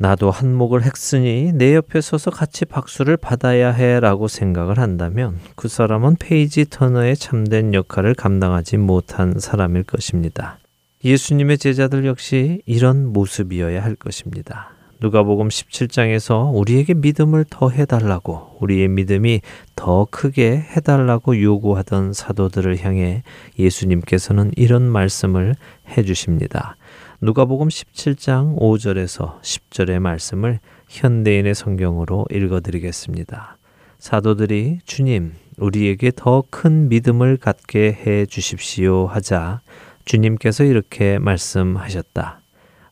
나도 0.00 0.30
한몫을 0.30 0.84
했으니 0.84 1.52
내 1.52 1.74
옆에 1.74 2.00
서서 2.00 2.30
같이 2.30 2.64
박수를 2.64 3.16
받아야 3.16 3.72
해 3.72 3.98
라고 3.98 4.28
생각을 4.28 4.78
한다면 4.78 5.38
그 5.56 5.66
사람은 5.66 6.16
페이지 6.20 6.64
터너의 6.64 7.16
참된 7.16 7.74
역할을 7.74 8.14
감당하지 8.14 8.76
못한 8.76 9.38
사람일 9.38 9.82
것입니다. 9.82 10.58
예수님의 11.04 11.58
제자들 11.58 12.06
역시 12.06 12.62
이런 12.64 13.12
모습이어야 13.12 13.82
할 13.82 13.96
것입니다. 13.96 14.70
누가복음 15.00 15.48
17장에서 15.48 16.52
우리에게 16.54 16.94
믿음을 16.94 17.44
더 17.48 17.70
해달라고 17.70 18.56
우리의 18.60 18.88
믿음이 18.88 19.40
더 19.76 20.06
크게 20.10 20.64
해달라고 20.76 21.40
요구하던 21.40 22.12
사도들을 22.12 22.84
향해 22.84 23.22
예수님께서는 23.58 24.50
이런 24.56 24.82
말씀을 24.82 25.54
해주십니다. 25.96 26.76
누가복음 27.20 27.66
17장 27.66 28.56
5절에서 28.56 29.40
10절의 29.40 29.98
말씀을 29.98 30.60
현대인의 30.88 31.52
성경으로 31.56 32.26
읽어드리겠습니다. 32.30 33.56
사도들이 33.98 34.78
주님, 34.84 35.32
우리에게 35.56 36.12
더 36.14 36.44
큰 36.48 36.88
믿음을 36.88 37.36
갖게 37.36 37.92
해 37.92 38.24
주십시오 38.24 39.06
하자 39.06 39.60
주님께서 40.04 40.62
이렇게 40.62 41.18
말씀하셨다. 41.18 42.40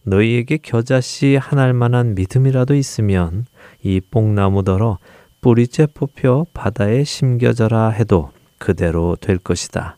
너희에게 0.03 0.57
겨자씨 0.57 1.37
하나할 1.37 1.73
만한 1.73 2.17
믿음이라도 2.17 2.75
있으면 2.75 3.47
이 3.81 4.01
뽕나무더러 4.01 4.99
뿌리째 5.41 5.87
뽑혀 5.87 6.47
바다에 6.53 7.05
심겨져라 7.05 7.91
해도 7.91 8.33
그대로 8.59 9.17
될 9.21 9.39
것이다. 9.39 9.96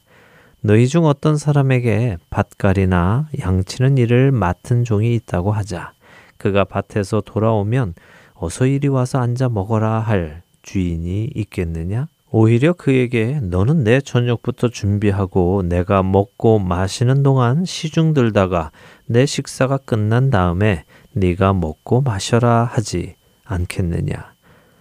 너희 0.61 0.89
중 0.89 1.05
어떤 1.05 1.37
사람에게 1.37 2.17
밭갈이나 2.31 3.29
양치는 3.39 3.97
일을 3.97 4.33
맡은 4.33 4.83
종이 4.83 5.15
있다고 5.15 5.53
하자. 5.53 5.93
그가 6.37 6.65
밭에서 6.65 7.21
돌아오면 7.21 7.95
어서 8.35 8.67
이리 8.67 8.89
와서 8.89 9.19
앉아 9.19 9.51
먹어라 9.51 10.01
할 10.01 10.43
주인이 10.63 11.31
있겠느냐? 11.35 12.09
오히려 12.31 12.73
그에게 12.73 13.41
너는 13.41 13.85
내 13.85 14.01
저녁부터 14.01 14.69
준비하고 14.69 15.63
내가 15.63 16.03
먹고 16.03 16.59
마시는 16.59 17.23
동안 17.23 17.65
시중 17.65 18.13
들다가 18.13 18.71
내 19.07 19.27
식사가 19.27 19.79
끝난 19.79 20.29
다음에 20.29 20.85
네가 21.13 21.53
먹고 21.53 22.01
마셔라 22.03 22.65
하지 22.65 23.15
않겠느냐? 23.45 24.35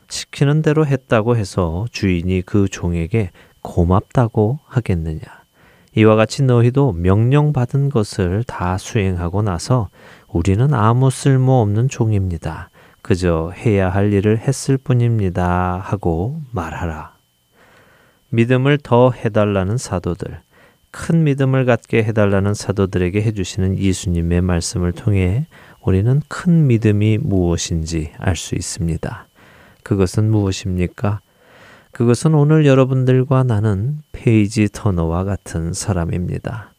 시키는 0.09 0.61
대로 0.61 0.85
했다고 0.85 1.37
해서 1.37 1.85
주인이 1.91 2.41
그 2.45 2.67
종에게 2.67 3.31
고맙다고 3.61 4.59
하겠느냐? 4.65 5.21
이와 5.97 6.15
같이 6.15 6.43
너희도 6.43 6.91
명령받은 6.91 7.89
것을 7.89 8.43
다 8.43 8.77
수행하고 8.77 9.41
나서 9.41 9.89
우리는 10.27 10.71
아무 10.75 11.09
쓸모 11.09 11.59
없는 11.61 11.89
종입니다. 11.89 12.69
그저 13.01 13.51
해야 13.55 13.89
할 13.89 14.13
일을 14.13 14.37
했을 14.37 14.77
뿐입니다. 14.77 15.81
하고 15.83 16.39
말하라. 16.51 17.15
믿음을 18.29 18.77
더 18.77 19.09
해달라는 19.09 19.79
사도들, 19.79 20.39
큰 20.91 21.23
믿음을 21.23 21.65
갖게 21.65 22.03
해달라는 22.03 22.53
사도들에게 22.53 23.19
해주시는 23.19 23.79
예수님의 23.79 24.41
말씀을 24.41 24.91
통해 24.91 25.47
우리는 25.81 26.21
큰 26.27 26.67
믿음이 26.67 27.17
무엇인지 27.23 28.11
알 28.19 28.35
수 28.35 28.53
있습니다. 28.53 29.25
그것은 29.81 30.29
무엇입니까? 30.29 31.21
그것은 31.97 32.35
오늘 32.35 32.67
여러분들과 32.67 33.41
나는 33.41 33.97
페이지 34.11 34.69
터너와 34.71 35.23
같은 35.23 35.73
사람입니다. 35.73 36.71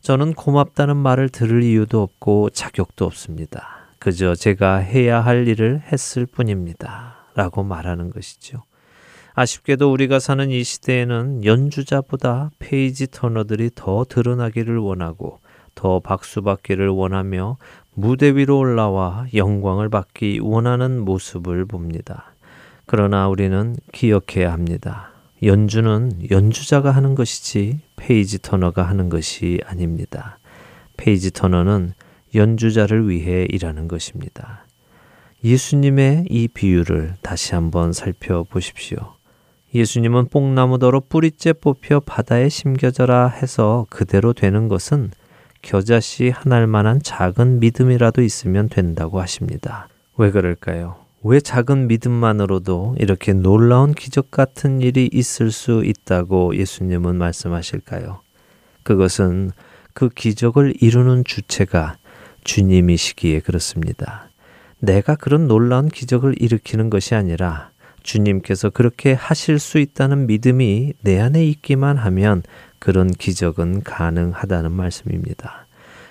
저는 0.00 0.34
고맙다는 0.34 0.96
말을 0.96 1.28
들을 1.28 1.62
이유도 1.62 2.02
없고 2.02 2.50
자격도 2.50 3.04
없습니다. 3.04 3.86
그저 4.00 4.34
제가 4.34 4.78
해야 4.78 5.20
할 5.20 5.46
일을 5.46 5.82
했을 5.92 6.26
뿐입니다. 6.26 7.14
라고 7.36 7.62
말하는 7.62 8.10
것이죠. 8.10 8.64
아쉽게도 9.34 9.92
우리가 9.92 10.18
사는 10.18 10.50
이 10.50 10.64
시대에는 10.64 11.44
연주자보다 11.44 12.50
page 12.58 13.06
turner들이 13.08 13.70
더 13.72 14.04
드러나기를 14.08 14.78
원하고 14.78 15.38
더 15.76 16.00
박수받기를 16.00 16.88
원하며 16.88 17.56
무대 17.94 18.34
위로 18.34 18.58
올라와 18.58 19.26
영광을 19.32 19.90
받기 19.90 20.40
원하는 20.42 21.04
모습을 21.04 21.66
봅니다. 21.66 22.32
그러나 22.86 23.28
우리는 23.28 23.76
기억해야 23.92 24.52
합니다. 24.52 25.10
연주는 25.42 26.30
연주자가 26.30 26.92
하는 26.92 27.14
것이지 27.14 27.80
페이지 27.96 28.40
터너가 28.40 28.84
하는 28.84 29.08
것이 29.08 29.60
아닙니다. 29.66 30.38
페이지 30.96 31.32
터너는 31.32 31.92
연주자를 32.34 33.08
위해 33.08 33.46
일하는 33.50 33.88
것입니다. 33.88 34.64
예수님의 35.44 36.26
이 36.30 36.48
비유를 36.48 37.14
다시 37.22 37.54
한번 37.54 37.92
살펴보십시오. 37.92 39.14
예수님은 39.74 40.28
뽕나무더러 40.28 41.02
뿌리째 41.08 41.52
뽑혀 41.52 42.00
바다에 42.00 42.48
심겨져라 42.48 43.28
해서 43.28 43.86
그대로 43.90 44.32
되는 44.32 44.68
것은 44.68 45.10
겨자씨 45.62 46.30
하나할 46.30 46.66
만한 46.66 47.02
작은 47.02 47.60
믿음이라도 47.60 48.22
있으면 48.22 48.68
된다고 48.68 49.20
하십니다. 49.20 49.88
왜 50.16 50.30
그럴까요? 50.30 51.05
왜 51.28 51.40
작은 51.40 51.88
믿음만으로도 51.88 52.94
이렇게 53.00 53.32
놀라운 53.32 53.94
기적 53.94 54.30
같은 54.30 54.80
일이 54.80 55.10
있을 55.12 55.50
수 55.50 55.84
있다고 55.84 56.54
예수님은 56.54 57.16
말씀하실까요? 57.16 58.20
그것은 58.84 59.50
그 59.92 60.08
기적을 60.08 60.74
이루는 60.80 61.24
주체가 61.24 61.96
주님이시기에 62.44 63.40
그렇습니다. 63.40 64.28
내가 64.78 65.16
그런 65.16 65.48
놀라운 65.48 65.88
기적을 65.88 66.40
일으키는 66.40 66.90
것이 66.90 67.16
아니라 67.16 67.70
주님께서 68.04 68.70
그렇게 68.70 69.12
하실 69.12 69.58
수 69.58 69.80
있다는 69.80 70.28
믿음이 70.28 70.92
내 71.00 71.18
안에 71.18 71.44
있기만 71.44 71.96
하면 71.96 72.44
그런 72.78 73.08
기적은 73.10 73.82
가능하다는 73.82 74.70
말씀입니다. 74.70 75.66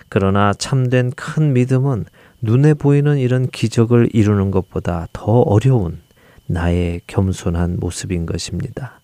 그러나 0.09 0.53
참된 0.53 1.11
큰 1.11 1.53
믿음은 1.53 2.03
눈에 2.45 2.75
보이는 2.75 3.17
이런 3.17 3.47
기적을 3.47 4.09
이루는 4.13 4.51
것보다 4.51 5.07
더 5.11 5.39
어려운 5.39 5.97
나의 6.45 7.01
겸손한 7.07 7.77
모습인 7.79 8.27
것입니다. 8.27 9.01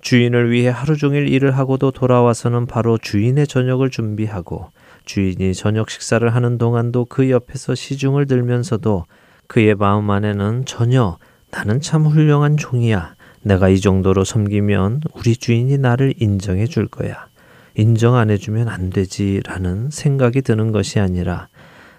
주인을 0.00 0.50
위해 0.50 0.68
하루 0.68 0.96
종일 0.96 1.28
일을 1.28 1.56
하고도 1.56 1.92
돌아와서는 1.92 2.66
바로 2.66 2.98
주인의 2.98 3.46
저녁을 3.46 3.90
준비하고 3.90 4.70
주인이 5.04 5.54
저녁 5.54 5.90
식사를 5.90 6.28
하는 6.34 6.58
동안도 6.58 7.04
그 7.04 7.30
옆에서 7.30 7.76
시중을 7.76 8.26
들면서도 8.26 9.04
그의 9.46 9.76
마음 9.76 10.10
안에는 10.10 10.64
전혀 10.64 11.18
나는 11.52 11.80
참 11.80 12.04
훌륭한 12.04 12.56
종이야. 12.56 13.14
내가 13.42 13.68
이 13.68 13.78
정도로 13.78 14.24
섬기면 14.24 15.02
우리 15.14 15.36
주인이 15.36 15.78
나를 15.78 16.14
인정해 16.18 16.66
줄 16.66 16.88
거야. 16.88 17.28
인정 17.76 18.16
안 18.16 18.30
해주면 18.30 18.68
안 18.68 18.90
되지 18.90 19.40
라는 19.44 19.88
생각이 19.90 20.42
드는 20.42 20.72
것이 20.72 20.98
아니라 20.98 21.48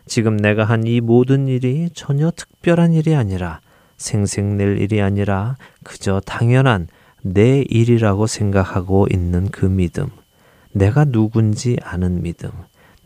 지금 0.07 0.37
내가 0.37 0.63
한 0.63 0.83
이 0.85 1.01
모든 1.01 1.47
일이 1.47 1.89
전혀 1.93 2.31
특별한 2.31 2.93
일이 2.93 3.15
아니라 3.15 3.59
생색낼 3.97 4.79
일이 4.79 5.01
아니라 5.01 5.57
그저 5.83 6.21
당연한 6.25 6.87
내 7.21 7.63
일이라고 7.67 8.27
생각하고 8.27 9.07
있는 9.11 9.49
그 9.49 9.65
믿음. 9.65 10.07
내가 10.71 11.03
누군지 11.05 11.77
아는 11.83 12.21
믿음. 12.21 12.49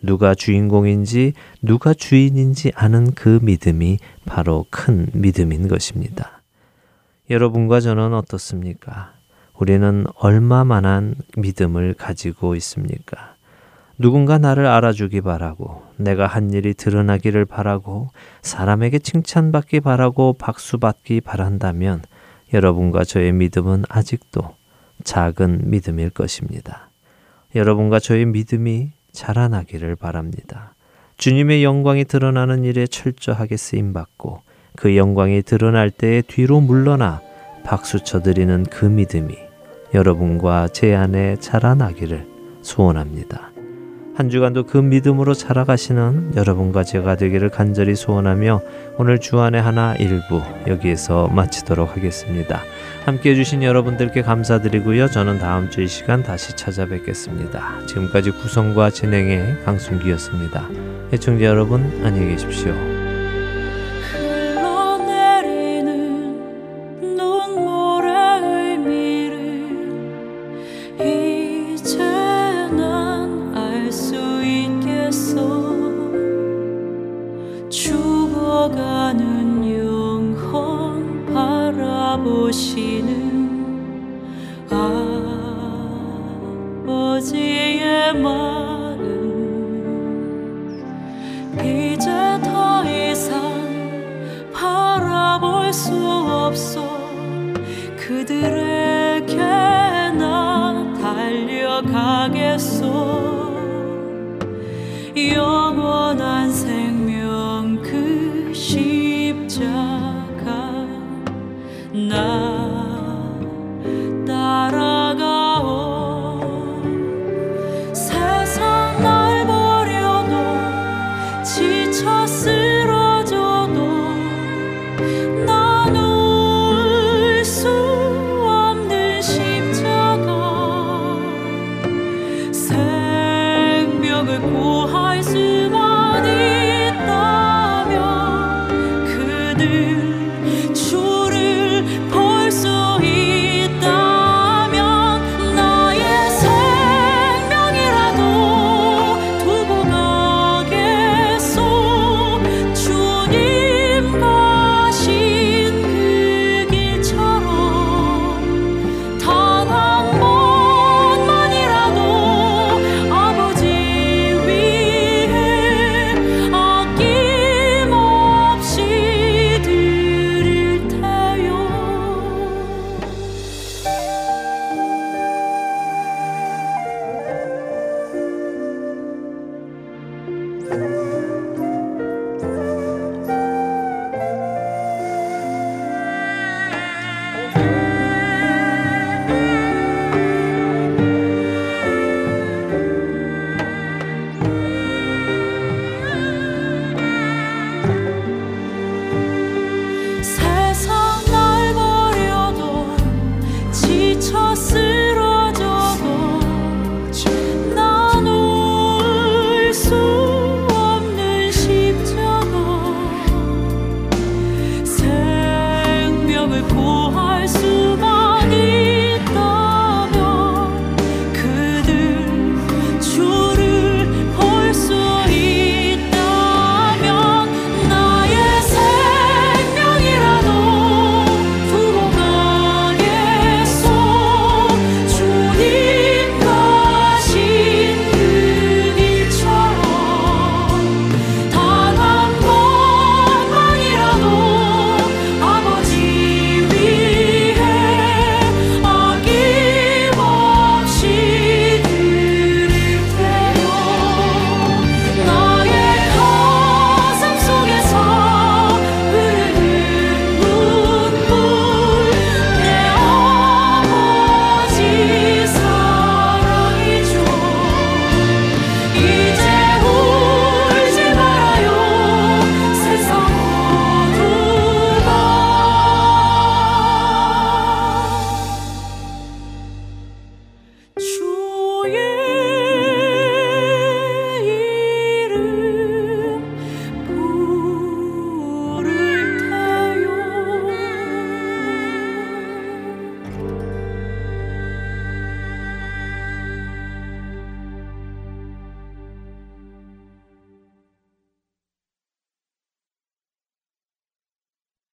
누가 0.02 0.36
주인공인지 0.36 1.34
누가 1.62 1.93
주인인지 1.93 2.72
아는 2.76 3.12
그 3.12 3.39
믿음이 3.41 3.99
바로 4.26 4.66
큰 4.70 5.08
믿음인 5.14 5.68
것입니다. 5.68 6.41
여러분과 7.30 7.80
저는 7.80 8.14
어떻습니까? 8.14 9.14
우리는 9.58 10.06
얼마만한 10.16 11.16
믿음을 11.38 11.93
가지고 11.93 12.56
있습니까? 12.56 13.30
누군가 14.02 14.38
나를 14.39 14.66
알아주기 14.66 15.22
바라고, 15.22 15.84
내가 15.97 16.26
한 16.26 16.52
일이 16.52 16.74
드러나기를 16.74 17.45
바라고, 17.45 18.10
사람에게 18.41 18.99
칭찬받기 18.99 19.80
바라고 19.80 20.34
박수받기 20.34 21.22
바란다면 21.22 22.02
여러분과 22.54 23.04
저의 23.04 23.32
믿음은 23.32 23.84
아직도 23.88 24.41
작은 25.04 25.70
믿음일 25.70 26.10
것입니다. 26.10 26.89
여러분과 27.56 27.99
저의 27.99 28.26
믿음이 28.26 28.91
자라나기를 29.12 29.95
바랍니다. 29.95 30.74
주님의 31.18 31.64
영광이 31.64 32.06
드러나는 32.06 32.64
일에 32.64 32.88
철저하게 32.88 33.56
쓰임받고 33.56 34.41
그 34.76 34.97
영광이 34.97 35.43
드러날 35.43 35.91
때에 35.91 36.22
뒤로 36.24 36.60
물러나 36.60 37.22
박수 37.64 38.04
쳐드리는 38.04 38.64
그 38.64 38.86
믿음이 38.86 39.36
여러분과 39.93 40.70
제 40.70 40.95
안에 40.95 41.36
자라나기를 41.39 42.28
소원합니다. 42.64 43.51
한 44.22 44.30
주간도 44.30 44.67
그 44.67 44.78
믿음으로 44.78 45.34
살아가시는 45.34 46.34
여러분과 46.36 46.84
제가 46.84 47.15
되기를 47.15 47.49
간절히 47.49 47.95
소원하며 47.95 48.61
오늘 48.99 49.17
주안의 49.17 49.59
하나 49.59 49.95
일부 49.95 50.43
여기에서 50.67 51.28
마치도록 51.30 51.97
하겠습니다. 51.97 52.61
함께 53.03 53.32
해주신 53.32 53.63
여러분들께 53.63 54.22
감사드리고요. 54.22 55.07
저는 55.07 55.39
다음 55.39 55.72
주 55.72 55.82
이 55.82 55.88
시간 55.88 56.22
다시 56.22 56.55
찾아뵙겠습니다. 56.55 57.88
지금까지 57.88 58.30
구성과 58.30 58.91
진행의 58.91 59.63
강순기였습니다. 59.65 60.69
애청자 61.11 61.45
여러분 61.45 61.82
안녕히 62.03 62.28
계십시오. 62.28 63.01